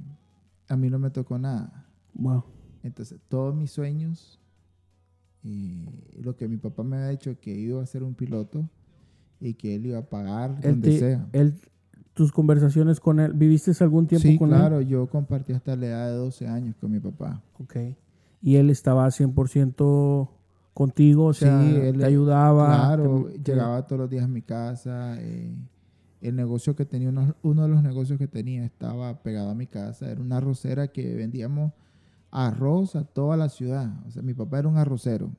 [0.68, 1.85] a mí no me tocó nada.
[2.18, 2.44] Wow.
[2.82, 4.40] Entonces, todos mis sueños,
[5.44, 5.86] eh,
[6.20, 8.68] lo que mi papá me había dicho, que iba a ser un piloto
[9.40, 11.28] y que él iba a pagar Él donde te- sea.
[11.32, 11.54] él-
[12.14, 16.06] tus conversaciones con él, ¿viviste algún tiempo Sí, con claro, yo compartí hasta la edad
[16.10, 17.42] de 12 años con mi papá.
[17.58, 17.64] él?
[17.64, 17.76] Ok.
[18.40, 20.30] Y él estaba 100%
[20.72, 22.66] contigo, o Sí, sea, él- te ayudaba.
[22.68, 25.16] Claro, te- te- llegaba todos los días a mi casa.
[25.20, 25.54] eh,
[26.22, 29.66] el negocio que tenía, uno, uno de los negocios que tenía estaba pegado a mi
[29.66, 30.10] casa.
[30.10, 31.72] Era una arrocera que vendíamos
[32.30, 33.92] arroz a toda la ciudad.
[34.06, 35.30] O sea, mi papá era un arrocero.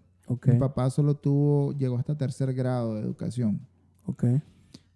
[0.46, 3.62] Mi papá solo tuvo, llegó hasta tercer grado de educación.
[4.06, 4.26] ok.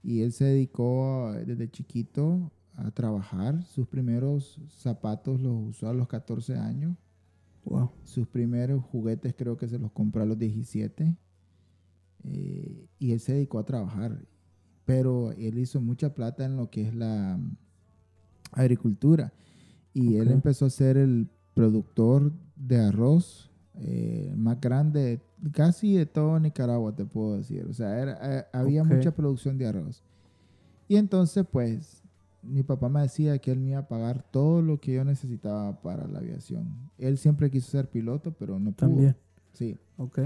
[0.04, 3.64] Y él se dedicó eh, desde chiquito a trabajar.
[3.64, 6.98] Sus primeros zapatos los usó a los 14 años.
[7.66, 7.92] Wow.
[8.04, 11.16] Sus primeros juguetes creo que se los compró a los 17.
[12.24, 14.26] Eh, y él se dedicó a trabajar.
[14.86, 17.58] Pero él hizo mucha plata en lo que es la mm,
[18.54, 19.32] agricultura.
[19.94, 21.30] Y él empezó a ser el
[21.66, 25.22] productor de arroz eh, más grande,
[25.54, 27.66] casi de todo Nicaragua, te puedo decir.
[27.70, 30.04] O sea, era- eh, había mucha producción de arroz.
[30.88, 32.02] Y entonces, pues,
[32.42, 35.80] mi papá me decía que él me iba a pagar todo lo que yo necesitaba
[35.82, 36.68] para la aviación.
[36.98, 38.90] Él siempre quiso ser piloto, pero no pudo.
[38.90, 39.16] También.
[39.54, 39.78] Sí.
[39.98, 40.20] Ok.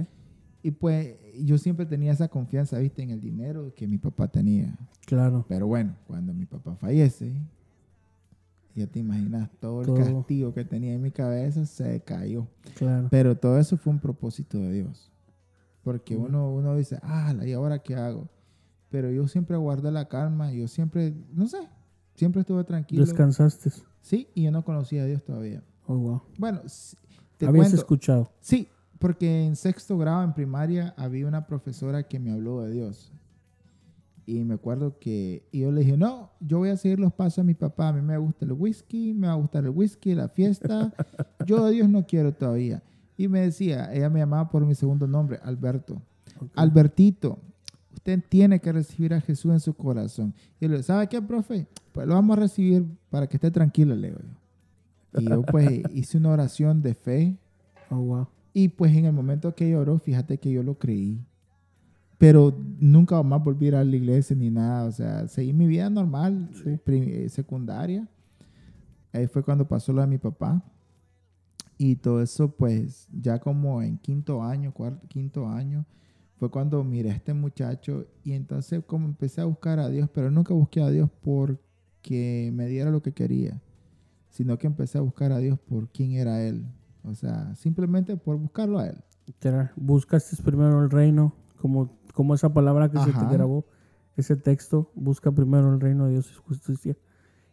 [0.63, 4.73] Y pues yo siempre tenía esa confianza, viste, en el dinero que mi papá tenía.
[5.05, 5.45] Claro.
[5.49, 7.33] Pero bueno, cuando mi papá fallece,
[8.75, 12.47] ya te imaginas, todo el castigo que tenía en mi cabeza se cayó.
[12.75, 13.07] Claro.
[13.09, 15.11] Pero todo eso fue un propósito de Dios.
[15.81, 18.27] Porque uno, uno dice, ah, ¿y ahora qué hago?
[18.89, 21.59] Pero yo siempre guardé la calma, yo siempre, no sé,
[22.15, 23.05] siempre estuve tranquilo.
[23.05, 23.71] Descansaste.
[24.01, 25.63] Sí, y yo no conocía a Dios todavía.
[25.87, 26.21] Oh, wow.
[26.37, 26.61] Bueno,
[27.37, 27.77] te Habías cuento.
[27.77, 28.31] escuchado.
[28.41, 28.67] Sí,
[28.99, 33.13] porque en sexto grado en primaria había una profesora que me habló de Dios.
[34.25, 37.37] Y me acuerdo que y yo le dije, no, yo voy a seguir los pasos
[37.37, 37.89] de mi papá.
[37.89, 40.93] A mí me gusta el whisky, me va a gustar el whisky, la fiesta.
[41.45, 42.81] Yo de Dios no quiero todavía.
[43.17, 46.01] Y me decía, ella me llamaba por mi segundo nombre, Alberto.
[46.41, 46.51] Ok.
[46.55, 47.37] Albertito,
[47.93, 50.33] usted tiene que recibir a Jesús en su corazón.
[50.59, 51.67] Y le digo, ¿sabe qué, profe?
[51.91, 55.21] Pues lo vamos a recibir para que esté tranquilo, le digo yo.
[55.21, 57.37] Y yo pues hice una oración de fe
[57.89, 58.27] Oh, wow.
[58.53, 61.19] Y pues en el momento que lloró, fíjate que yo lo creí.
[62.17, 64.85] Pero nunca más volví a ir a la iglesia ni nada.
[64.85, 66.49] O sea, seguí mi vida normal,
[66.83, 68.07] prim- eh, secundaria.
[69.11, 70.63] Ahí fue cuando pasó lo de mi papá.
[71.77, 75.85] Y todo eso, pues, ya como en quinto año, cuarto, quinto año,
[76.37, 80.29] fue cuando miré a este muchacho y entonces como empecé a buscar a Dios, pero
[80.31, 83.61] nunca busqué a Dios porque me diera lo que quería,
[84.29, 86.65] sino que empecé a buscar a Dios por quién era Él.
[87.03, 88.97] O sea, simplemente por buscarlo a Él.
[89.75, 93.27] Buscaste primero el reino, como, como esa palabra que se Ajá.
[93.27, 93.65] te grabó,
[94.17, 96.97] ese texto, busca primero el reino de Dios y su justicia.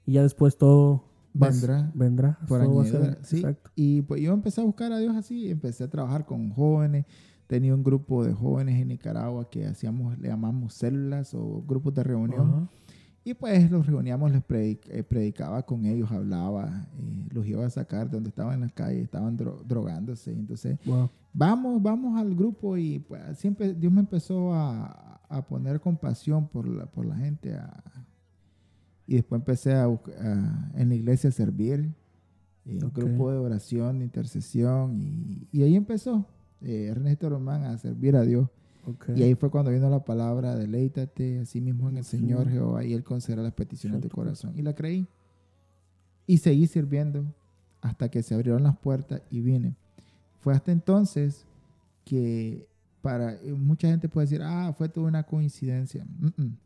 [0.06, 2.38] Y ya después todo vas- Vendrá vendrá.
[2.48, 3.36] por todo ser- sí.
[3.38, 3.70] Exacto.
[3.74, 7.04] Y pues yo empecé a buscar a Dios así, empecé a trabajar con jóvenes.
[7.48, 12.02] Tenía un grupo de jóvenes en Nicaragua que hacíamos, le llamamos células o grupos de
[12.04, 12.70] reunión.
[13.24, 17.70] Y pues los reuníamos, les predic- eh, predicaba con ellos, hablaba, eh, los iba a
[17.70, 20.32] sacar de donde estaban en las calles, estaban dro- drogándose.
[20.32, 21.08] Entonces, Wow.
[21.32, 26.66] Vamos, vamos al grupo y pues siempre Dios me empezó a, a poner compasión por
[26.66, 27.54] la, por la gente.
[27.54, 27.82] a-
[29.06, 31.92] y después empecé a, a- en la iglesia a servir,
[32.64, 32.94] en Ok.
[32.98, 34.96] grupo de oración, de intercesión.
[35.00, 36.26] Y, y ahí empezó
[36.60, 38.48] eh, Ernesto Román a servir a Dios.
[38.86, 39.10] ok.
[39.16, 42.18] Y ahí fue cuando vino la palabra, deleítate así mismo en el Sí.
[42.18, 44.16] Señor Jehová y Él concederá las peticiones de Exacto.
[44.22, 44.52] corazón.
[44.56, 45.06] Y la creí.
[46.26, 47.24] Y seguí sirviendo
[47.80, 49.74] hasta que se abrieron las puertas y vine.
[50.42, 51.46] Fue hasta entonces
[52.04, 52.66] que
[53.00, 56.04] para eh, mucha gente puede decir, ah, fue toda una coincidencia.
[56.04, 56.56] Mm, mm.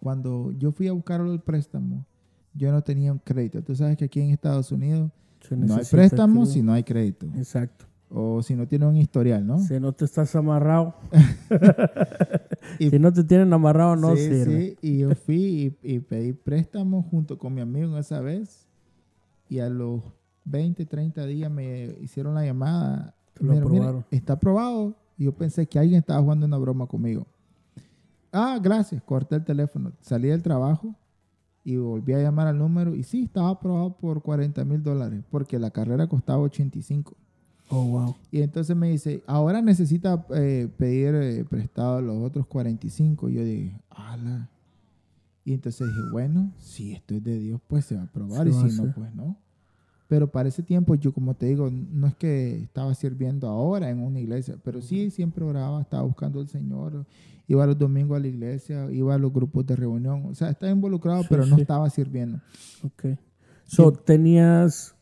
[0.00, 2.06] Cuando yo fui a buscar el préstamo,
[2.54, 3.62] yo no tenía un crédito.
[3.62, 5.10] Tú sabes que aquí en Estados Unidos
[5.50, 7.26] no hay préstamo si no hay crédito.
[7.36, 7.84] Exacto.
[8.08, 9.58] O si no tiene un historial, ¿no?
[9.58, 10.94] Si no te estás amarrado,
[12.78, 14.60] Y si no te tienen amarrado, no sí, sirve.
[14.60, 18.66] sí, y yo fui y, y pedí préstamo junto con mi amigo esa vez.
[19.50, 20.02] Y a los
[20.50, 23.14] 20, 30 días me hicieron la llamada.
[23.38, 24.94] Lo Mira, está aprobado.
[25.16, 27.26] Y yo pensé que alguien estaba jugando una broma conmigo.
[28.32, 29.02] Ah, gracias.
[29.02, 29.92] Corté el teléfono.
[30.00, 30.94] Salí del trabajo
[31.64, 32.94] y volví a llamar al número.
[32.94, 37.14] Y sí, estaba aprobado por 40 mil dólares porque la carrera costaba 85.
[37.70, 38.16] Oh, wow.
[38.30, 43.30] Y entonces me dice, ahora necesita eh, pedir eh, prestado los otros 45.
[43.30, 44.50] Y yo dije, ala.
[45.44, 48.44] Y entonces dije, bueno, si esto es de Dios, pues se va a aprobar.
[48.44, 49.36] Se y si no, pues no.
[50.10, 54.00] Pero para ese tiempo, yo como te digo, no es que estaba sirviendo ahora en
[54.00, 57.06] una iglesia, pero sí siempre oraba, estaba buscando al Señor.
[57.46, 60.26] Iba los domingos a la iglesia, iba a los grupos de reunión.
[60.26, 61.62] O sea, estaba involucrado, Sí, pero no sí.
[61.62, 62.40] estaba sirviendo.
[62.82, 63.16] Ok.
[63.66, 64.96] So, tenías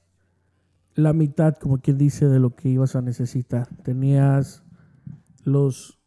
[0.95, 3.67] la mitad, como quien dice, de lo que ibas a necesitar.
[3.85, 4.63] Tenías
[5.45, 5.99] los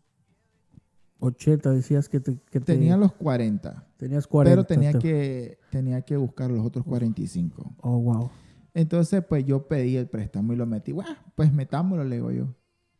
[1.22, 4.52] 80, decías que, te, que te- Tenía los 40, tenías 40.
[4.56, 7.76] pero tenía te- que, tenía que buscar los otros 45.
[7.82, 8.30] Oh, wow.
[8.74, 10.92] Entonces, pues yo pedí el préstamo y lo metí.
[10.94, 12.56] Bueno, pues metámoslo, le digo yo.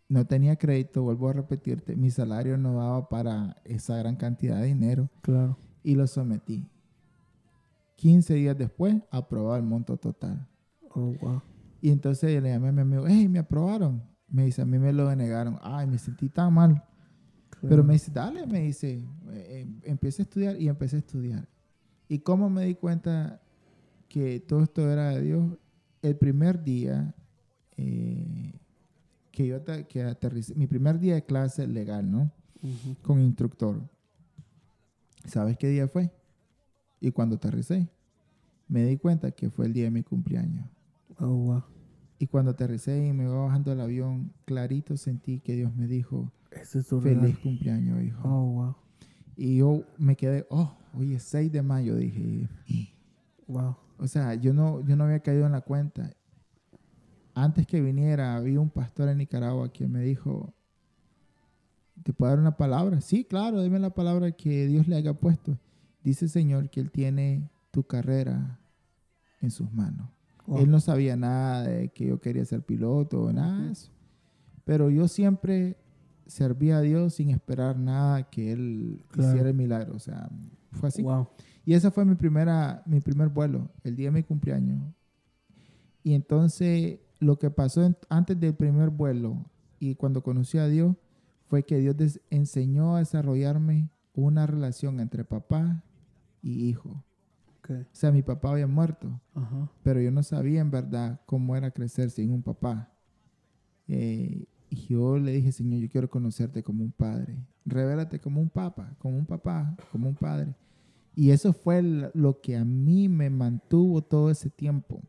[0.10, 1.96] No tenía crédito, vuelvo a repetirte.
[1.96, 5.58] Mi salario no daba para esa gran cantidad de dinero Claro.
[5.84, 6.68] y lo sometí.
[7.96, 10.48] 15 días después, aprobado el monto total.
[10.94, 11.42] Oh, wow.
[11.82, 14.04] Y entonces le llamé a mi amigo, hey, me aprobaron.
[14.28, 15.58] Me dice, a mí me lo denegaron.
[15.62, 16.84] Ay, me sentí tan mal.
[17.62, 21.48] Pero me dice, dale, me dice, eh, eh, empieza a estudiar y empecé a estudiar.
[22.08, 23.40] ¿Y cómo me di cuenta
[24.12, 25.58] que todo esto era de Dios?
[26.02, 27.16] El primer día
[27.78, 28.54] eh,
[29.32, 32.30] que yo que aterricé, mi primer día de clase legal, ¿no?
[33.02, 33.82] Con instructor.
[35.26, 36.12] ¿Sabes qué día fue?
[37.00, 37.88] Y cuando aterricé,
[38.68, 40.68] me di cuenta que fue el día de mi cumpleaños.
[41.18, 41.64] Oh, wow.
[42.20, 46.32] Y cuando aterricé y me iba bajando del avión, clarito sentí que Dios me dijo,
[46.52, 48.28] Ese es feliz cumpleaños, hijo.
[48.28, 48.76] Oh, wow.
[49.38, 52.50] Y yo me quedé, oh, oye, 6 de mayo, dije.
[53.52, 53.76] Wow.
[54.00, 56.10] O sea, yo no, yo no había caído en la cuenta.
[57.34, 60.54] Antes que viniera, había un pastor en Nicaragua que me dijo,
[62.04, 63.00] ¿te puedo dar una palabra?
[63.02, 65.58] Sí, claro, dime la palabra que Dios le haya puesto.
[66.04, 68.60] Dice el Señor que Él tiene tu carrera
[69.40, 70.10] en sus manos.
[70.48, 70.60] Wow.
[70.60, 73.92] Él no sabía nada de que yo quería ser piloto o nada de eso.
[74.66, 75.78] Pero yo siempre
[76.26, 79.30] servía a Dios sin esperar nada que Él Claro.
[79.30, 79.96] hiciera el milagro.
[79.96, 80.30] O sea,
[80.72, 81.02] fue así.
[81.04, 81.28] Wow.
[81.66, 84.82] Y ese fue mi, primera, mi primer vuelo, el día de mi cumpleaños.
[86.04, 89.46] Y entonces lo que pasó en- antes del primer vuelo
[89.80, 90.96] y cuando conocí a Dios
[91.48, 95.84] fue que Dios des- enseñó a desarrollarme una relación entre papá
[96.42, 97.04] y hijo.
[97.84, 99.20] O sea, mi papá había muerto,
[99.84, 102.92] pero yo no sabía en verdad cómo era crecer sin un papá.
[103.88, 107.38] Eh, y yo le dije, Señor, yo quiero conocerte como un padre.
[107.66, 110.56] Revélate como un papa, como un papá, como un padre.
[111.16, 111.82] Y eso fue
[112.14, 115.02] lo que a mí me mantuvo todo ese tiempo.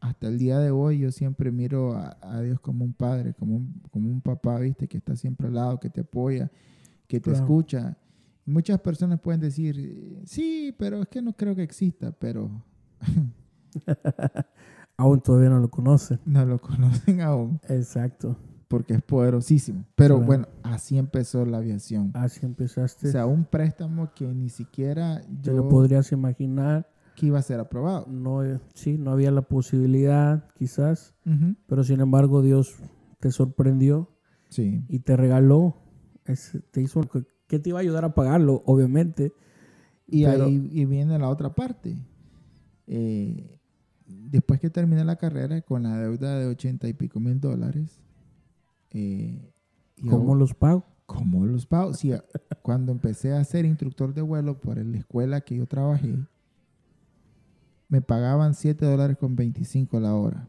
[0.00, 3.56] hasta el día de hoy yo siempre miro a, a Dios como un padre, como
[3.56, 4.86] un, como un papá, ¿viste?
[4.88, 6.50] Que está siempre al lado, que te apoya,
[7.08, 7.38] que te Claro.
[7.44, 7.96] escucha.
[8.46, 12.62] Muchas personas pueden decir, sí, pero es que no creo que exista, pero
[14.96, 16.18] Aún todavía no lo conocen.
[16.26, 18.36] no lo conocen aún Exacto.
[18.68, 19.84] Porque es poderosísimo.
[19.96, 20.26] Pero Claro.
[20.26, 22.10] bueno, así empezó la aviación.
[22.14, 23.08] Así empezaste.
[23.08, 26.88] O sea, un préstamo que ni siquiera Te yo lo podrías imaginar.
[27.16, 28.06] que iba a ser aprobado.
[28.06, 31.14] No, eh, sí, no había la posibilidad, quizás.
[31.66, 32.76] Pero sin embargo, Dios
[33.18, 34.08] te sorprendió
[34.50, 34.84] Sí.
[34.88, 35.82] y te regaló.
[36.70, 39.32] te hizo que, que te iba a ayudar a pagarlo, obviamente.
[40.06, 41.96] Y Pero- ahí y viene la otra parte.
[42.86, 43.58] Eh,
[44.06, 48.00] después que terminé la carrera con la deuda de ochenta y pico mil dólares,
[48.92, 49.52] eh,
[49.96, 50.84] y ¿Cómo ahora- los pago?
[51.06, 51.94] ¿Cómo los pago?
[51.94, 52.12] Sí,
[52.62, 56.14] cuando empecé a ser instructor de vuelo por la escuela que yo trabajé,
[57.88, 60.48] me pagaban 7 dólares con 25 la hora.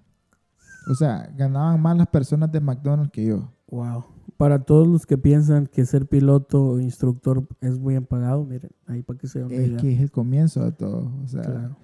[0.92, 3.52] O sea, ganaban más las personas de McDonald's que yo.
[3.70, 4.04] Wow.
[4.38, 9.02] Para todos los que piensan que ser piloto o instructor es bien pagado, miren, ahí
[9.04, 9.78] para que se una Es idea.
[9.80, 11.12] que es el comienzo de todo.
[11.24, 11.78] O sea, Claro.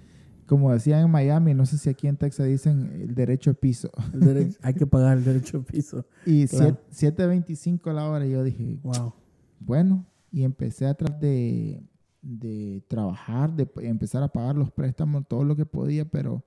[0.46, 3.90] Como decían en Miami, no sé si aquí en Texas dicen el derecho de piso.
[4.14, 6.06] El derecho- hay que pagar el derecho de piso.
[6.26, 6.78] Y Claro.
[6.92, 9.14] 7.25 la hora, y yo dije, Wow.
[9.60, 11.84] bueno, y empecé a tratar de,
[12.22, 16.44] de trabajar, de empezar a pagar los préstamos, todo lo que podía, pero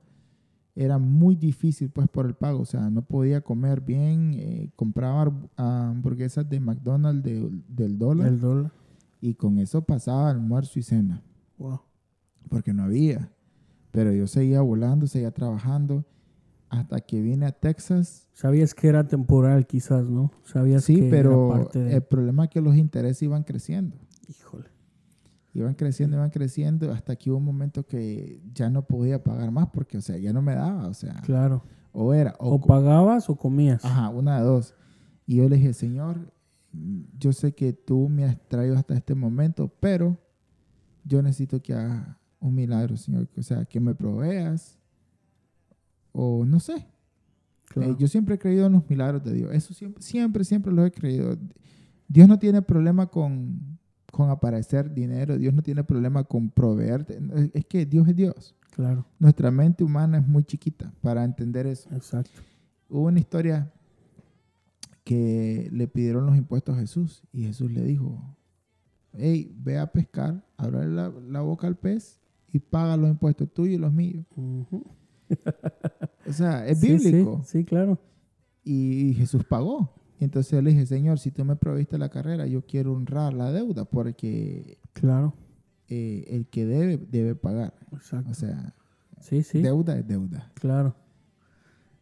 [0.74, 5.32] era muy difícil pues por el pago, o sea, no podía comer bien, eh, compraba
[5.56, 8.72] hamburguesas de McDonald's de- del dólar El dólar.
[9.20, 11.22] y con eso pasaba almuerzo y cena,
[11.58, 11.80] Wow.
[12.48, 13.32] porque no había.
[13.90, 16.04] Pero yo seguía volando, seguía trabajando,
[16.68, 20.30] hasta que vine a Texas Sabías que era temporal, quizás, ¿no?
[20.44, 21.94] Sabías Sí, que pero era parte de...
[21.96, 23.96] el problema es que los intereses iban creciendo.
[24.28, 24.66] Híjole.
[25.54, 29.68] Iban creciendo, iban creciendo, hasta que hubo un momento que ya no podía pagar más
[29.72, 31.64] porque, o sea, ya no me daba, o sea, Claro.
[31.90, 33.84] o era, o, O pagabas o comías.
[33.84, 34.74] ajá, una de dos.
[35.26, 36.32] Y yo le dije, Señor,
[37.18, 40.16] yo sé que tú me has traído hasta este momento, pero
[41.02, 44.78] yo necesito que hagas un milagro, Señor, o sea, que me proveas,
[46.12, 46.86] o no sé,
[47.68, 47.92] Claro.
[47.92, 49.54] Eh, yo siempre he creído en los milagros de Dios.
[49.54, 51.36] Eso siempre, siempre, siempre lo he creído.
[52.08, 53.78] Dios no tiene problema con,
[54.10, 55.36] con aparecer dinero.
[55.36, 57.18] Dios no tiene problema con proveerte.
[57.52, 58.54] Es que Dios es Dios.
[58.70, 59.04] Claro.
[59.18, 61.90] Nuestra mente humana es muy chiquita para entender eso.
[61.94, 62.40] Exacto.
[62.88, 63.70] Hubo una historia
[65.04, 68.22] que le pidieron los impuestos a Jesús y Jesús le dijo,
[69.12, 72.20] hey, ve a pescar, abre la, la boca al pez
[72.52, 74.24] y paga los impuestos tuyos y los míos.
[76.26, 77.42] O sea, es Sí, sí, bíblico.
[77.44, 77.98] Sí, claro.
[78.64, 79.94] Y Jesús pagó.
[80.20, 83.52] Y entonces le dije, Señor, si tú me proviste la carrera, yo quiero honrar la
[83.52, 85.34] deuda porque Claro.
[85.88, 87.74] eh, el que debe, debe pagar.
[87.92, 88.30] Exacto.
[88.30, 88.74] O sea,
[89.20, 89.60] Sí, sí.
[89.62, 90.50] deuda es deuda.
[90.54, 90.94] Claro.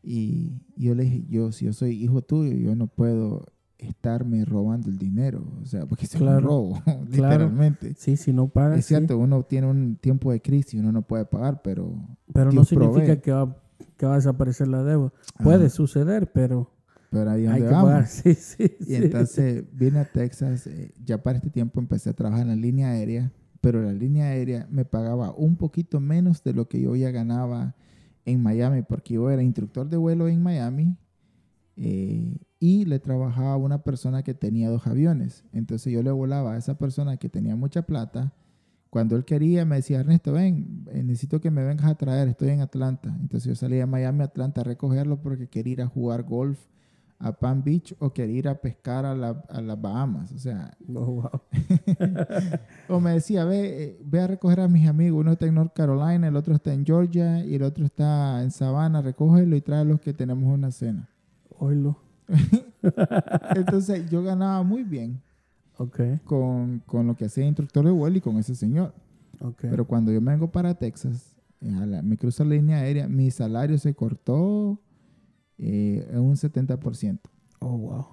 [0.02, 3.46] Y yo le dije, yo, si yo soy hijo tuyo, yo no puedo
[3.88, 5.44] estarme robando el dinero.
[5.62, 6.38] O sea, porque es Claro.
[6.38, 7.94] un robo, literalmente.
[7.96, 8.78] Sí, si no pagas.
[8.78, 8.94] Es sí.
[8.94, 11.94] cierto, uno tiene un tiempo de crisis y uno no puede pagar, pero
[12.32, 13.20] Pero no significa provee.
[13.20, 13.56] que va,
[13.96, 15.12] que va a desaparecer la deuda.
[15.42, 16.72] Puede ah, suceder, pero
[17.10, 17.90] pero ahí es hay donde que vamos.
[17.90, 18.06] pagar.
[18.08, 18.76] Sí, sí.
[18.86, 22.56] Y entonces vine a Texas, eh, ya para este tiempo empecé a trabajar en la
[22.56, 26.94] línea aérea, pero la línea aérea me pagaba un poquito menos de lo que yo
[26.96, 27.74] ya ganaba
[28.24, 30.96] en Miami, porque yo era instructor de vuelo en Miami
[31.76, 35.44] eh, y le trabajaba a una persona que tenía dos aviones.
[35.52, 38.32] Entonces yo le volaba a esa persona que tenía mucha plata.
[38.90, 42.48] Cuando él quería, me decía, Ernesto, ven, eh, necesito que me vengas a traer, estoy
[42.50, 43.14] en Atlanta.
[43.20, 46.58] Entonces yo salía de Miami a Atlanta a recogerlo porque quería ir a jugar golf
[47.18, 50.32] a Palm Beach o quería ir a pescar a, la- a las Bahamas.
[50.32, 51.30] O sea, Oh, wow.
[52.88, 55.20] o me decía, ve, eh, ve a recoger a mis amigos.
[55.20, 58.50] Uno está en North Carolina, el otro está en Georgia y el otro está en
[58.50, 59.02] Savannah.
[59.02, 61.08] Recógelo y tráelos que tenemos una cena.
[61.58, 61.96] Oílo.
[63.54, 65.20] Entonces yo ganaba muy bien
[65.78, 68.94] Ok, con, con lo que hacía instructor de vuelo y con ese señor.
[69.40, 69.58] ok.
[69.60, 73.30] Pero cuando yo me vengo para Texas, eh, la- me cruzo la línea aérea, mi
[73.30, 74.80] salario se cortó
[75.58, 77.20] eh, en un 70%.
[77.60, 78.06] oh, wow.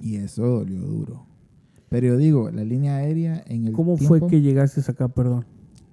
[0.00, 1.26] Y eso dolió duro.
[1.88, 5.44] Pero yo digo, la línea aérea en el ¿Cómo fue que llegaste acá, perdón?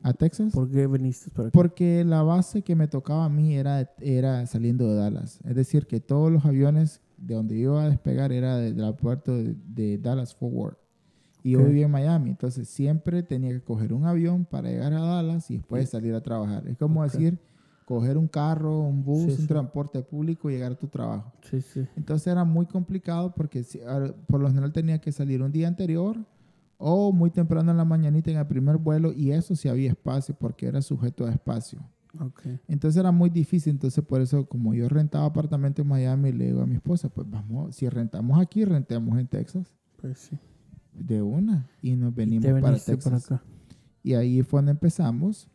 [0.04, 0.54] A Texas?
[0.54, 1.54] ¿Por qué viniste para acá?
[1.54, 5.40] Porque la base que me tocaba a mí era, era saliendo de Dallas.
[5.46, 9.56] Es decir, que todos los aviones de donde iba a despegar era del aeropuerto de,
[9.68, 10.78] de Dallas Fort Worth.
[11.42, 11.62] Y Ok.
[11.62, 15.50] yo vivía en Miami, entonces siempre tenía que coger un avión para llegar a Dallas
[15.52, 16.68] y después salir a trabajar.
[16.68, 17.12] Es como Ok.
[17.12, 17.40] decir,
[17.86, 19.48] coger un carro, un bus, Sí, un sí.
[19.48, 21.34] transporte público y llegar a tu trabajo.
[21.42, 21.60] Sí.
[21.98, 23.64] Entonces era muy complicado porque
[24.28, 26.18] por lo general tenía que salir un día anterior
[26.86, 30.36] o muy temprano en la mañanita en el primer vuelo y eso sí había espacio
[30.38, 31.80] porque era sujeto a espacio.
[32.20, 32.60] Okay.
[32.68, 36.62] Entonces era muy difícil, entonces por eso como yo rentaba apartamento en Miami, le digo
[36.62, 39.74] a mi esposa, pues vamos, si rentamos aquí, rentemos en Texas.
[40.02, 40.38] Pues sí.
[40.94, 41.70] De una.
[41.82, 43.04] Y nos venimos para Texas.
[43.04, 43.44] para acá.
[44.04, 45.50] Y ahí fue donde empezamos,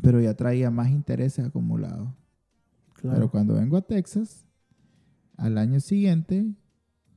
[0.00, 2.08] pero ya traía más intereses acumulados.
[2.94, 3.16] Claro.
[3.16, 4.46] Pero cuando vengo a Texas,
[5.36, 6.54] al año siguiente,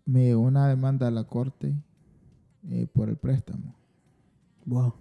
[0.04, 1.76] me llegó una demanda a la corte
[2.70, 3.76] eh, por el préstamo.
[4.66, 4.94] Wow.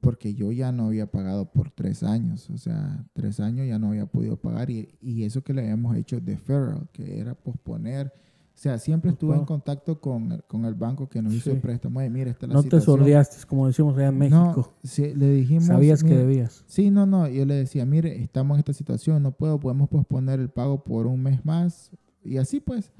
[0.00, 2.48] Porque yo ya no había pagado por tres años.
[2.50, 4.70] O sea, tres años ya no había podido pagar.
[4.70, 8.06] Y, y eso que le habíamos hecho deferral, que era posponer.
[8.54, 11.56] O sea, siempre estuve en contacto con, el- con el banco que nos hizo Sí.
[11.56, 11.98] el préstamo.
[11.98, 12.98] Oye, mira, esta es la No te situación.
[12.98, 14.54] sordeaste, como decimos allá en México.
[14.56, 15.64] No, sí, le dijimos.
[15.64, 16.62] Sabías que "Mira, debías.
[16.66, 17.26] Sí, no, no.
[17.26, 21.06] Yo le decía, mire, estamos en esta situación, no puedo, podemos posponer el pago por
[21.06, 21.90] un mes más.
[22.22, 22.92] Y así pues.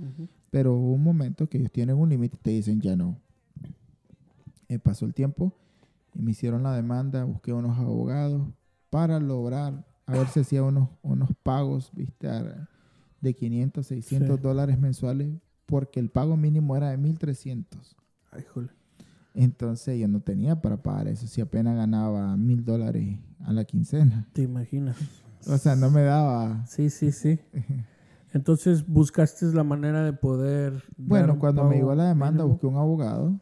[0.51, 3.17] Pero hubo un momento que ellos tienen un límite y te dicen ya no.
[4.71, 5.53] Eh, pasó el tiempo
[6.15, 8.47] y me hicieron la demanda, busqué unos abogados
[8.89, 12.29] para lograr, a ver si hacía unos, unos pagos, viste,
[13.21, 14.43] de 500, 600 Sí.
[14.43, 15.29] dólares mensuales,
[15.67, 17.97] porque el pago mínimo era de 1300.
[18.31, 18.45] Ay.
[19.35, 24.29] Entonces yo no tenía para pagar eso, si apenas ganaba mil dólares a la quincena.
[24.33, 24.97] ¿Te imaginas?
[25.49, 26.65] O sea, no me daba.
[26.67, 27.41] Sí, sí, sí.
[28.33, 30.81] Entonces buscaste la manera de poder.
[30.97, 32.49] Bueno, cuando me llegó la demanda, mínimo.
[32.51, 33.41] busqué un abogado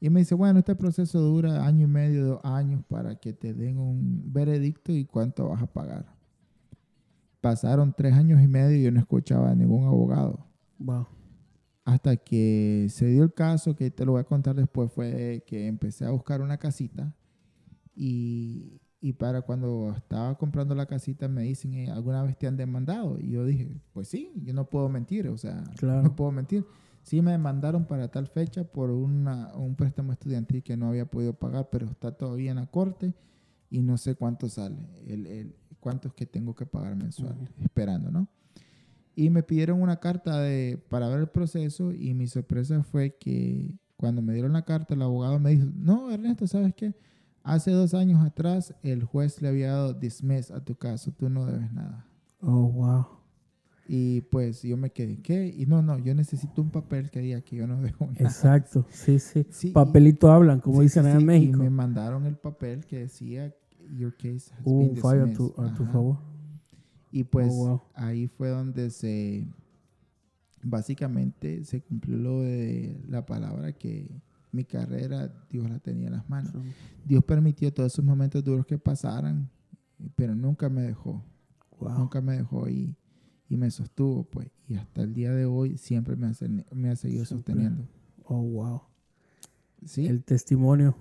[0.00, 3.52] y me dice, bueno, este proceso dura año y medio, dos años para que te
[3.54, 6.06] den un veredicto y cuánto vas a pagar.
[7.40, 10.44] Pasaron tres años y medio y yo no escuchaba a ningún abogado.
[10.78, 11.06] Wow.
[11.84, 15.66] Hasta que se dio el caso, que te lo voy a contar después, fue que
[15.66, 17.14] empecé a buscar una casita
[17.94, 22.56] y, y para cuando estaba comprando la casita me dicen, "Eh, ¿alguna vez te han
[22.56, 23.18] demandado?
[23.18, 26.02] Y yo dije, pues sí, yo no puedo mentir, o sea, Claro.
[26.02, 26.64] no puedo mentir.
[27.08, 31.32] Sí me demandaron para tal fecha por una, un préstamo estudiantil que no había podido
[31.32, 33.14] pagar, pero está todavía en la corte
[33.70, 37.64] y no sé cuánto sale, el, el, cuántos que tengo que pagar mensual, Ujú.
[37.64, 38.28] esperando, ¿no?
[39.16, 43.78] Y me pidieron una carta de, para ver el proceso y mi sorpresa fue que
[43.96, 46.94] cuando me dieron la carta el abogado me dijo, no, Ernesto, ¿sabes qué?
[47.42, 51.46] Hace dos años atrás el juez le había dado dismiss a tu caso, tú no
[51.46, 52.06] debes nada.
[52.42, 53.06] Oh, wow.
[53.90, 55.46] Y pues yo me quedé, ¿qué?
[55.48, 58.18] Y no, no, yo necesito un papel que diga que yo no debo nada.
[58.20, 58.86] Exacto.
[58.90, 59.46] Sí, sí.
[59.50, 61.56] Sí, y- Papelito hablan, como sí, dicen sí, en México.
[61.56, 63.54] Y me mandaron el papel que decía,
[63.96, 65.36] your case has Hubo been dismissed".
[65.36, 66.18] tu, a tu favor.
[67.10, 67.82] Y pues Oh, wow.
[67.94, 69.48] ahí fue donde se,
[70.62, 74.10] básicamente se cumplió lo de la palabra que
[74.52, 76.52] mi carrera Dios la tenía en las manos.
[77.06, 79.48] Dios permitió todos esos momentos duros que pasaran,
[80.16, 81.24] pero nunca me dejó,
[81.80, 81.96] Wow.
[81.98, 82.94] nunca me dejó y,
[83.48, 84.50] y me sostuvo, pues.
[84.68, 87.54] Y hasta el día de hoy siempre me ha, sen- me ha seguido Siempre.
[87.54, 87.88] sosteniendo.
[88.24, 88.82] Oh, wow.
[89.84, 90.96] Sí, El testimonio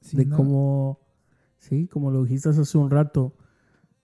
[0.00, 0.98] sí, de no, cómo,
[1.58, 3.34] sí, como lo dijiste hace un rato,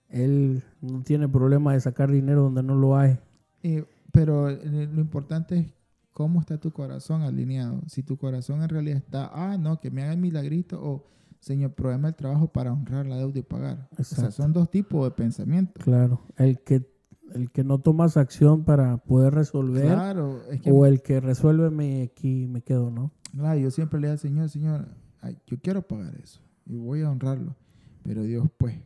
[0.09, 3.19] él no tiene problema de sacar dinero donde no lo hay.
[3.63, 5.73] eh, pero eh, lo importante es
[6.13, 7.81] cómo está tu corazón alineado.
[7.87, 11.03] Si tu corazón en realidad está, ah, no, que me haga el milagrito o
[11.41, 13.89] Señor, proveme el trabajo para honrar la deuda y pagar.
[13.91, 14.31] O sea, Exacto.
[14.31, 15.73] son dos tipos de pensamiento.
[15.83, 16.21] Claro.
[16.37, 16.89] El que,
[17.33, 21.69] el que no tomas acción para poder resolver Claro, es que o el que resuelve
[21.69, 23.11] me aquí me quedo, ¿no?
[23.35, 24.87] Claro, yo siempre le digo al Señor, Señor,
[25.21, 27.55] ay, yo quiero pagar eso y voy a honrarlo.
[28.03, 28.79] Pero Dios, pues,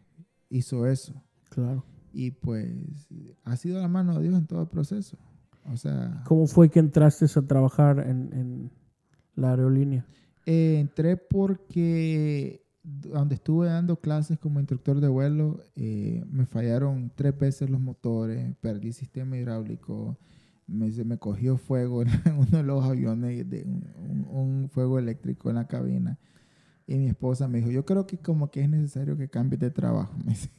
[0.49, 1.13] hizo eso.
[1.49, 1.83] Claro.
[2.13, 2.67] Y pues,
[3.43, 5.17] ha sido la mano de Dios en todo el proceso.
[5.71, 8.71] O sea, ¿Cómo fue que entraste a trabajar en, en
[9.35, 10.05] la aerolínea?
[10.45, 17.37] eh, entré porque donde estuve dando clases como instructor de vuelo, eh, me fallaron tres
[17.37, 20.17] veces los motores, perdí sistema hidráulico,
[20.67, 25.49] me, se me cogió fuego en uno de los aviones, de un, un fuego eléctrico
[25.49, 26.17] en la cabina.
[26.89, 29.69] Y mi esposa me dijo, yo creo que como que es necesario que cambies de
[29.69, 30.11] trabajo.
[30.25, 30.49] Me dice.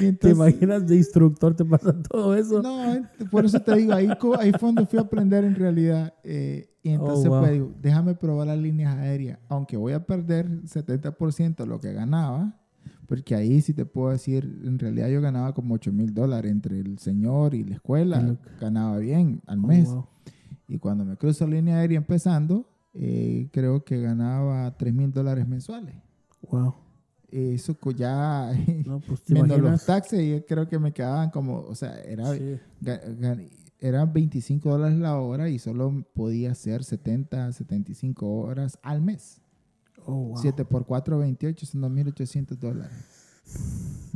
[0.00, 2.60] Y ¿Te imaginas de instructor te pasa todo eso?
[2.62, 6.14] no, por eso te digo, ahí, ahí fue donde fui a aprender en realidad.
[6.24, 7.40] eh, y entonces, wow.
[7.40, 11.92] pues digo, déjame probar las líneas aéreas, aunque voy a perder 70% de lo que
[11.94, 12.60] ganaba,
[13.06, 16.80] porque ahí sí te puedo decir, en realidad yo ganaba como 8 mil dólares entre
[16.80, 19.88] el señor y la escuela, ganaba bien al Oh, mes.
[19.88, 20.06] wow.
[20.68, 25.94] Y cuando me cruzo línea aérea empezando, eh, creo que ganaba 3 mil dólares mensuales.
[26.50, 26.74] Wow.
[27.36, 28.52] Eso co- ya,
[28.86, 32.58] No, pues menos los taxes, yo creo que me quedaban como, o sea, era Sí.
[33.80, 39.40] eran 25 dólares la hora y solo podía hacer 70, 75 horas al mes.
[40.06, 40.36] Oh, wow.
[40.36, 42.92] 7 por 4, 28, son 2.800 dólares.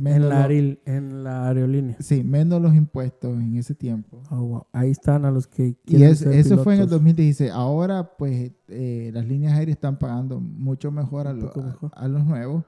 [0.03, 1.97] En la, en la aerolínea.
[1.99, 4.21] sí, menos los impuestos en ese tiempo.
[4.31, 4.65] Oh, wow.
[4.71, 6.99] Ahí están a los que Y quieren es- ser eso fue en el pilotos.
[7.01, 7.51] 2016.
[7.51, 11.91] Ahora, pues, eh, las líneas aéreas están pagando mucho mejor a, lo- poco a- mejor.
[11.95, 12.63] a los nuevos,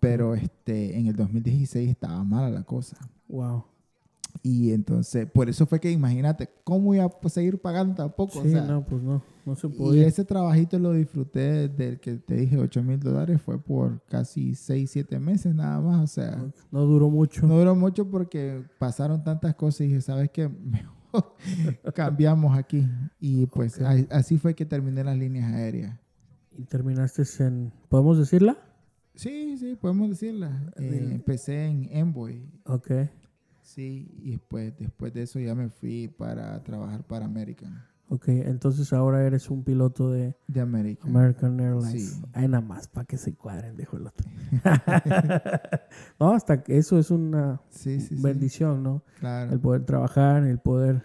[0.00, 2.96] Pero este, en el 2016 estaba mala la cosa.
[3.28, 3.64] Wow.
[4.42, 8.40] Y entonces, por eso fue que imagínate, ¿cómo iba a seguir pagando tampoco?
[8.42, 10.06] Sí, O sea, no, pues no, no se y podía.
[10.06, 14.90] ese trabajito lo disfruté del que te dije 8 mil dólares, fue por casi 6,
[14.90, 16.02] 7 meses nada más.
[16.04, 17.46] O sea, No duró mucho.
[17.46, 20.48] no duró mucho porque pasaron tantas cosas y dije, ¿sabes qué?
[20.64, 20.94] Mejor
[21.94, 22.86] cambiamos aquí.
[23.20, 25.98] Y pues así fue que terminé las líneas aéreas.
[26.56, 28.56] Y terminaste en, ¿podemos decirla?
[29.18, 30.72] Sí, sí, podemos decirla.
[30.76, 32.48] Eh, empecé en Envoy.
[32.66, 32.90] Ok.
[33.62, 37.82] Sí, y después, después de eso ya me fui para trabajar para American.
[38.10, 41.10] Ok, entonces ahora eres un piloto de De American.
[41.14, 42.10] American Airlines.
[42.10, 42.22] Sí.
[42.32, 44.26] Ahí nada más, para que se cuadren, dijo el otro.
[46.20, 48.22] no, hasta que eso es una Sí, sí, sí.
[48.22, 49.02] bendición, ¿no?
[49.20, 49.52] Claro.
[49.52, 51.02] El poder trabajar, el poder...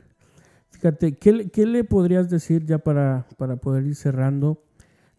[0.70, 4.64] Fíjate, ¿qué, le- qué le podrías decir ya para, para poder ir cerrando?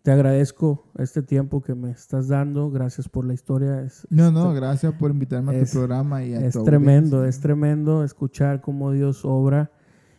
[0.05, 2.71] Te agradezco este tiempo que me estás dando.
[2.71, 3.81] Gracias por la historia.
[3.81, 7.29] Es, No, no, gracias por invitarme a es- tu programa y a es tremendo, audiencia.
[7.39, 9.73] es tremendo escuchar cómo Dios obra.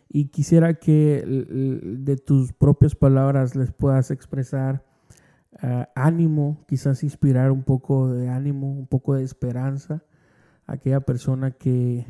[0.08, 4.84] Y quisiera que de tus propias palabras les puedas expresar
[5.62, 10.02] ah, ánimo, quizás inspirar un poco de ánimo, un poco de esperanza
[10.66, 12.06] a aquella persona que,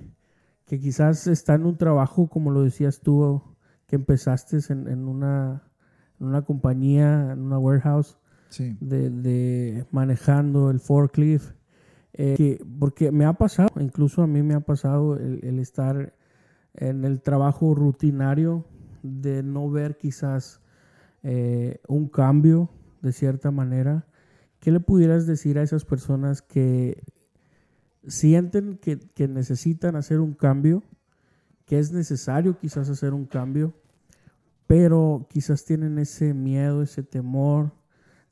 [0.64, 3.43] que quizás está en un trabajo, como lo decías tú,
[3.87, 5.62] que empezaste en, en una,
[6.21, 11.53] en una compañía, en una warehouse, Sí, de, de manejando el forklift.
[12.19, 16.14] eh, que- porque me ha pasado, incluso a mí me ha pasado el, el estar
[16.75, 18.64] en el trabajo rutinario
[19.03, 20.61] de no ver quizás
[21.23, 22.71] eh, un cambio
[23.03, 24.07] de cierta manera.
[24.61, 27.03] ¿Qué le pudieras decir a esas personas que
[28.07, 30.83] sienten que, que necesitan hacer un cambio,
[31.64, 33.75] que es necesario quizás hacer un cambio,
[34.67, 37.73] pero quizás tienen ese miedo, ese temor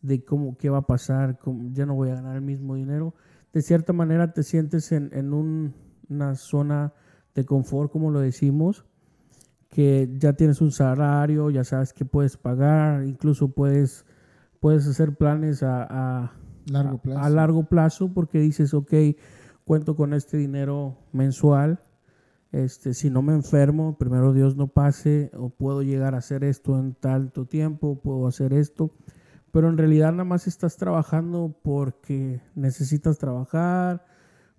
[0.03, 3.15] de cómo, qué va a pasar, cómo, ya no voy a ganar el mismo dinero.
[3.53, 5.75] De cierta manera te sientes en, en un-
[6.09, 6.93] una zona
[7.35, 8.85] de confort, como lo decimos,
[9.71, 14.05] que ya tienes un salario, ya sabes que puedes pagar, incluso puedes,
[14.61, 15.83] puedes hacer planes a,
[16.25, 16.33] a-
[16.71, 17.21] largo a- plazo.
[17.21, 18.93] a largo plazo porque dices, ok,
[19.65, 21.81] cuento con este dinero mensual.
[22.55, 26.79] Este, si no me enfermo, primero Dios no pase, o puedo llegar a hacer esto
[26.79, 28.93] en tanto tiempo, puedo hacer esto.
[29.51, 34.05] Pero en realidad nada más estás trabajando porque necesitas trabajar,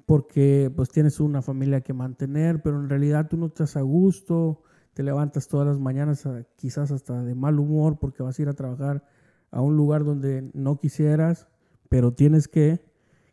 [0.05, 4.61] porque pues tienes una familia que mantener, pero en realidad tú no estás a gusto,
[4.93, 8.49] te levantas todas las mañanas a- quizás hasta de mal humor porque vas a ir
[8.49, 9.05] a trabajar
[9.51, 11.47] a un lugar donde no quisieras,
[11.87, 12.83] pero tienes que.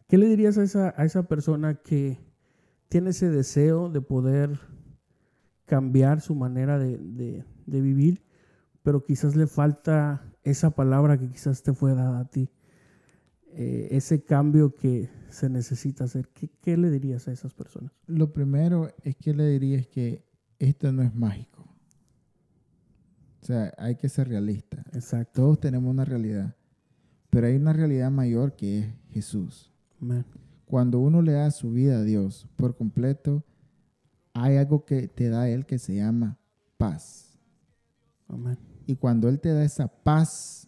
[0.09, 2.21] ¿Qué le dirías a esa, a esa persona que
[2.93, 4.61] tiene ese deseo de poder
[5.65, 8.23] cambiar su manera de, de- de vivir,
[8.83, 12.51] pero quizás le falta esa palabra que quizás te fue dada a ti?
[13.55, 16.29] Eh, ese cambio que se necesita hacer.
[16.35, 17.93] ¿Qué, qué le dirías a esas personas?
[18.07, 20.27] Lo primero es que le diría es que
[20.59, 21.63] esto no es mágico.
[23.41, 24.85] O sea, hay que ser realista.
[24.93, 25.41] Exacto.
[25.41, 26.57] Todos tenemos una realidad,
[27.31, 29.73] pero hay una realidad mayor que es Jesús.
[29.99, 30.27] Amén.
[30.73, 33.45] Cuando uno le da su vida a Dios por completo,
[34.33, 36.39] hay algo que te da Él que se llama
[36.79, 37.39] paz.
[38.27, 38.57] Amén.
[38.87, 40.67] Y cuando Él te da esa paz,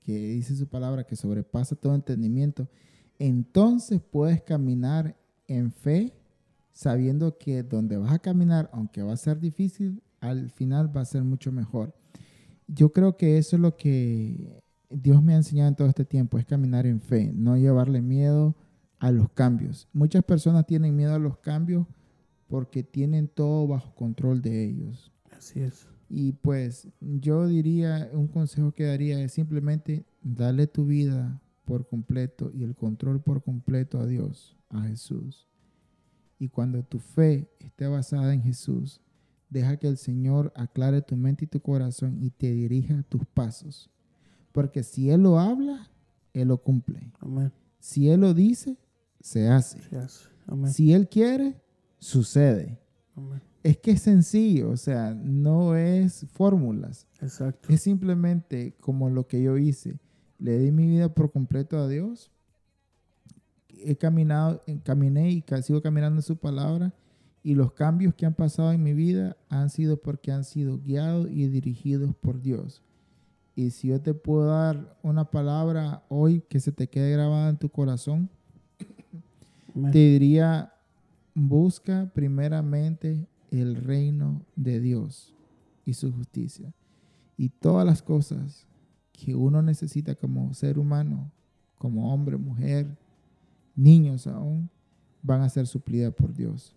[0.00, 2.66] que dice su palabra, que sobrepasa todo entendimiento,
[3.18, 6.14] entonces puedes caminar en fe,
[6.72, 11.04] sabiendo que donde vas a caminar, aunque va a ser difícil, al final va a
[11.04, 11.94] ser mucho mejor.
[12.68, 16.38] Yo creo que eso es lo que Dios me ha enseñado en todo este tiempo,
[16.38, 18.56] es caminar en fe, no llevarle miedo
[19.02, 19.88] a los cambios.
[19.92, 21.88] Muchas personas tienen miedo a los cambios
[22.46, 25.10] porque tienen todo bajo control de ellos.
[25.36, 25.88] Así es.
[26.08, 32.52] Y pues yo diría, un consejo que daría es simplemente darle tu vida por completo
[32.54, 35.48] y el control por completo a Dios, a Jesús.
[36.38, 39.00] Y cuando tu fe esté basada en Jesús,
[39.50, 43.90] deja que el Señor aclare tu mente y tu corazón y te dirija tus pasos.
[44.52, 45.90] Porque si Él lo habla,
[46.32, 47.10] Él lo cumple.
[47.18, 47.50] Amén.
[47.80, 48.78] Si Él lo dice,
[49.22, 49.80] se hace.
[49.82, 50.28] Se hace.
[50.46, 50.72] Amén.
[50.72, 51.60] Si Él quiere,
[51.98, 52.78] sucede.
[53.14, 53.40] Amén.
[53.62, 57.06] Es que es sencillo, o sea, no es fórmulas.
[57.20, 57.72] Exacto.
[57.72, 60.00] Es simplemente como lo que yo hice.
[60.38, 62.32] Le di mi vida por completo a Dios.
[63.68, 66.92] He caminado, caminé y sigo caminando en su palabra.
[67.44, 71.28] Y los cambios que han pasado en mi vida han sido porque han sido guiados
[71.30, 72.82] y dirigidos por Dios.
[73.54, 77.58] Y si yo te puedo dar una palabra hoy que se te quede grabada en
[77.58, 78.30] tu corazón,
[79.92, 80.72] Te diría,
[81.34, 85.34] busca primeramente el reino de Dios
[85.84, 86.72] y su justicia.
[87.36, 88.66] Y todas las cosas
[89.12, 91.30] que uno necesita como ser humano,
[91.78, 92.96] como hombre, mujer,
[93.74, 94.68] niños aún,
[95.22, 96.74] van a ser suplidas por Dios.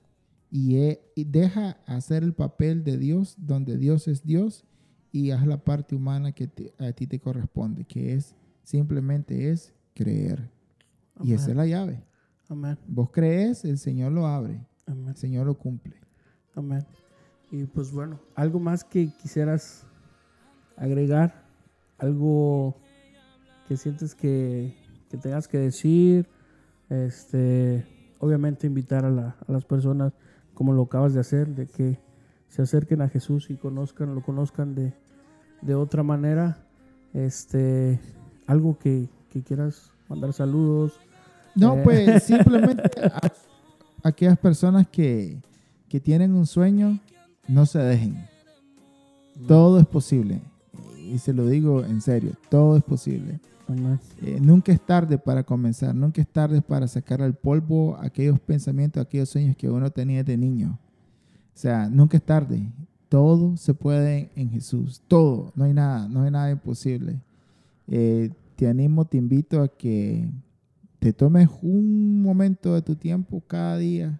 [0.51, 4.63] Y, e- y deja hacer el papel de Dios donde Dios es Dios
[5.11, 8.33] y haz la parte humana que te- a ti te corresponde, que es
[8.63, 10.49] simplemente es creer.
[11.21, 12.04] Y esa es la llave.
[12.49, 12.77] Amén.
[12.87, 15.09] Vos crees, el Señor lo abre, Amén.
[15.09, 15.95] el Señor lo cumple.
[16.55, 16.85] Amén.
[17.51, 19.85] Y pues bueno, algo más que quisieras
[20.77, 21.43] agregar,
[21.97, 22.75] algo
[23.67, 24.75] que sientes que,
[25.09, 26.27] que tengas que decir,
[26.89, 27.85] este,
[28.19, 30.13] obviamente invitar a, la- a las personas,
[30.53, 31.99] como lo acabas de hacer, de que
[32.47, 34.93] se acerquen a Jesús y conozcan, lo conozcan de,
[35.61, 36.57] de otra manera,
[37.13, 37.99] este,
[38.47, 40.99] algo que, que quieras mandar saludos.
[41.55, 41.81] No, Eh.
[41.83, 43.31] pues simplemente a-
[44.03, 45.37] aquellas personas que,
[45.89, 46.99] que tienen un sueño,
[47.47, 48.25] no se dejen.
[49.47, 50.41] Todo es posible.
[51.11, 53.39] Y se lo digo en serio, todo es posible.
[54.21, 59.01] Eh, nunca es tarde para comenzar, nunca es tarde para sacar al polvo aquellos pensamientos,
[59.01, 60.77] aquellos sueños que uno tenía de niño.
[61.53, 62.61] O sea, nunca es tarde.
[63.09, 67.19] Todo se puede en Jesús, todo, no hay nada, no hay nada imposible.
[67.87, 70.27] Eh, te animo, te invito a que
[71.05, 74.19] te tomes un momento de tu tiempo cada día,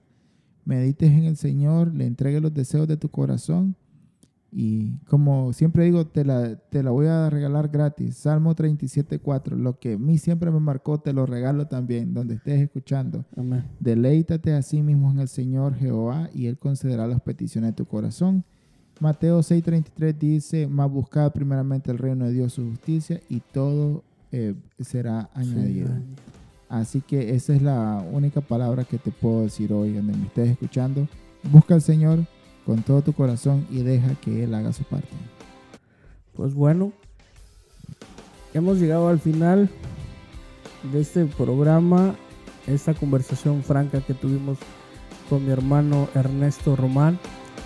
[0.66, 3.76] medites en el Señor, le entregues los deseos de tu corazón
[4.52, 8.18] y como siempre digo, te la, te la voy a regalar gratis.
[8.18, 12.62] Salmo 37.4, lo que a mí siempre me marcó, te lo regalo también, donde estés
[12.62, 13.26] escuchando.
[13.36, 13.64] Amén.
[13.80, 17.86] Deleítate a sí mismo en el Señor Jehová y Él concederá las peticiones de tu
[17.88, 18.44] corazón.
[19.00, 24.54] Mateo 6:33 dice, más buscad primeramente el reino de Dios, su justicia, y todo eh,
[24.80, 25.90] será añadido.
[26.70, 30.49] Así que esa es la única palabra que te puedo decir hoy, donde me estés
[30.49, 31.07] escuchando.
[31.43, 32.20] Busca al Señor
[32.66, 35.07] con todo tu corazón y deja que Él haga su parte.
[36.36, 36.91] Pues bueno,
[38.53, 39.70] hemos llegado al final
[40.91, 42.16] de este programa,
[42.68, 44.57] esta conversación franca que tuvimos
[45.30, 47.20] con mi hermano Ernesto Román.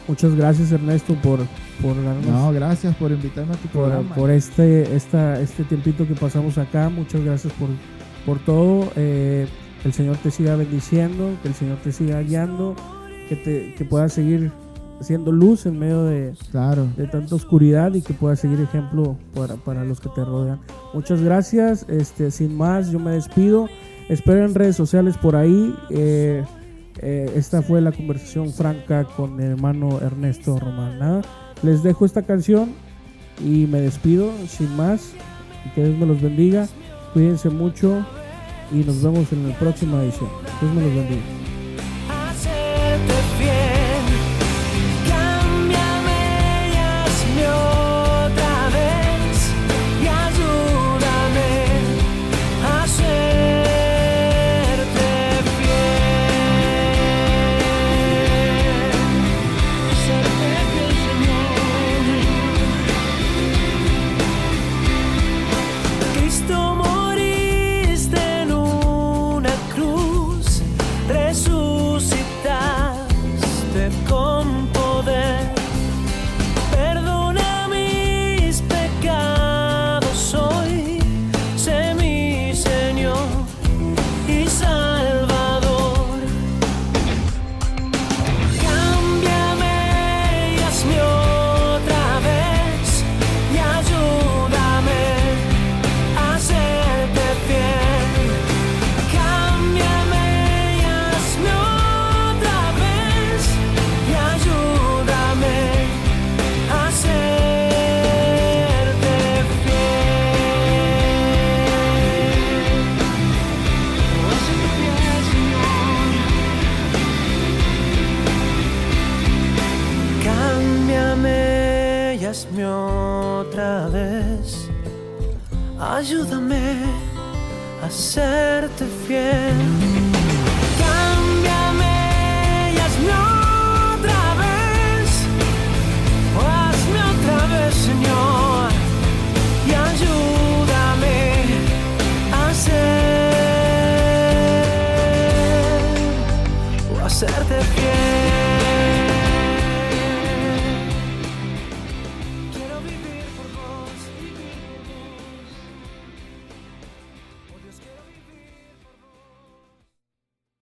[0.07, 1.39] Muchas gracias Ernesto por,
[1.81, 4.15] por darnos No, gracias por invitarme a tu por, programa.
[4.15, 6.89] por este, esta, este tiempito que pasamos acá.
[6.89, 7.69] Muchas gracias por,
[8.29, 8.91] por todo.
[8.95, 9.47] Eh,
[9.83, 12.75] el Señor te siga bendiciendo, que el Señor te siga guiando,
[13.27, 14.51] que, te, que puedas seguir
[15.01, 16.87] siendo luz en medio de, Claro.
[16.95, 20.59] de tanta oscuridad y que puedas seguir ejemplo para, para los que te rodean.
[20.93, 21.87] Muchas gracias.
[21.89, 23.67] Este, sin más, yo me despido.
[24.09, 25.73] Espero en redes sociales por ahí.
[25.89, 26.43] Eh,
[26.99, 30.99] eh, esta fue la conversación franca con mi hermano Ernesto Román.
[30.99, 31.21] Nada,
[31.63, 32.73] les dejo esta canción
[33.43, 34.29] y me despido.
[34.47, 35.13] Sin más,
[35.73, 36.67] que Dios me los bendiga.
[37.13, 38.05] Cuídense mucho
[38.71, 40.29] y nos vemos en la próxima edición.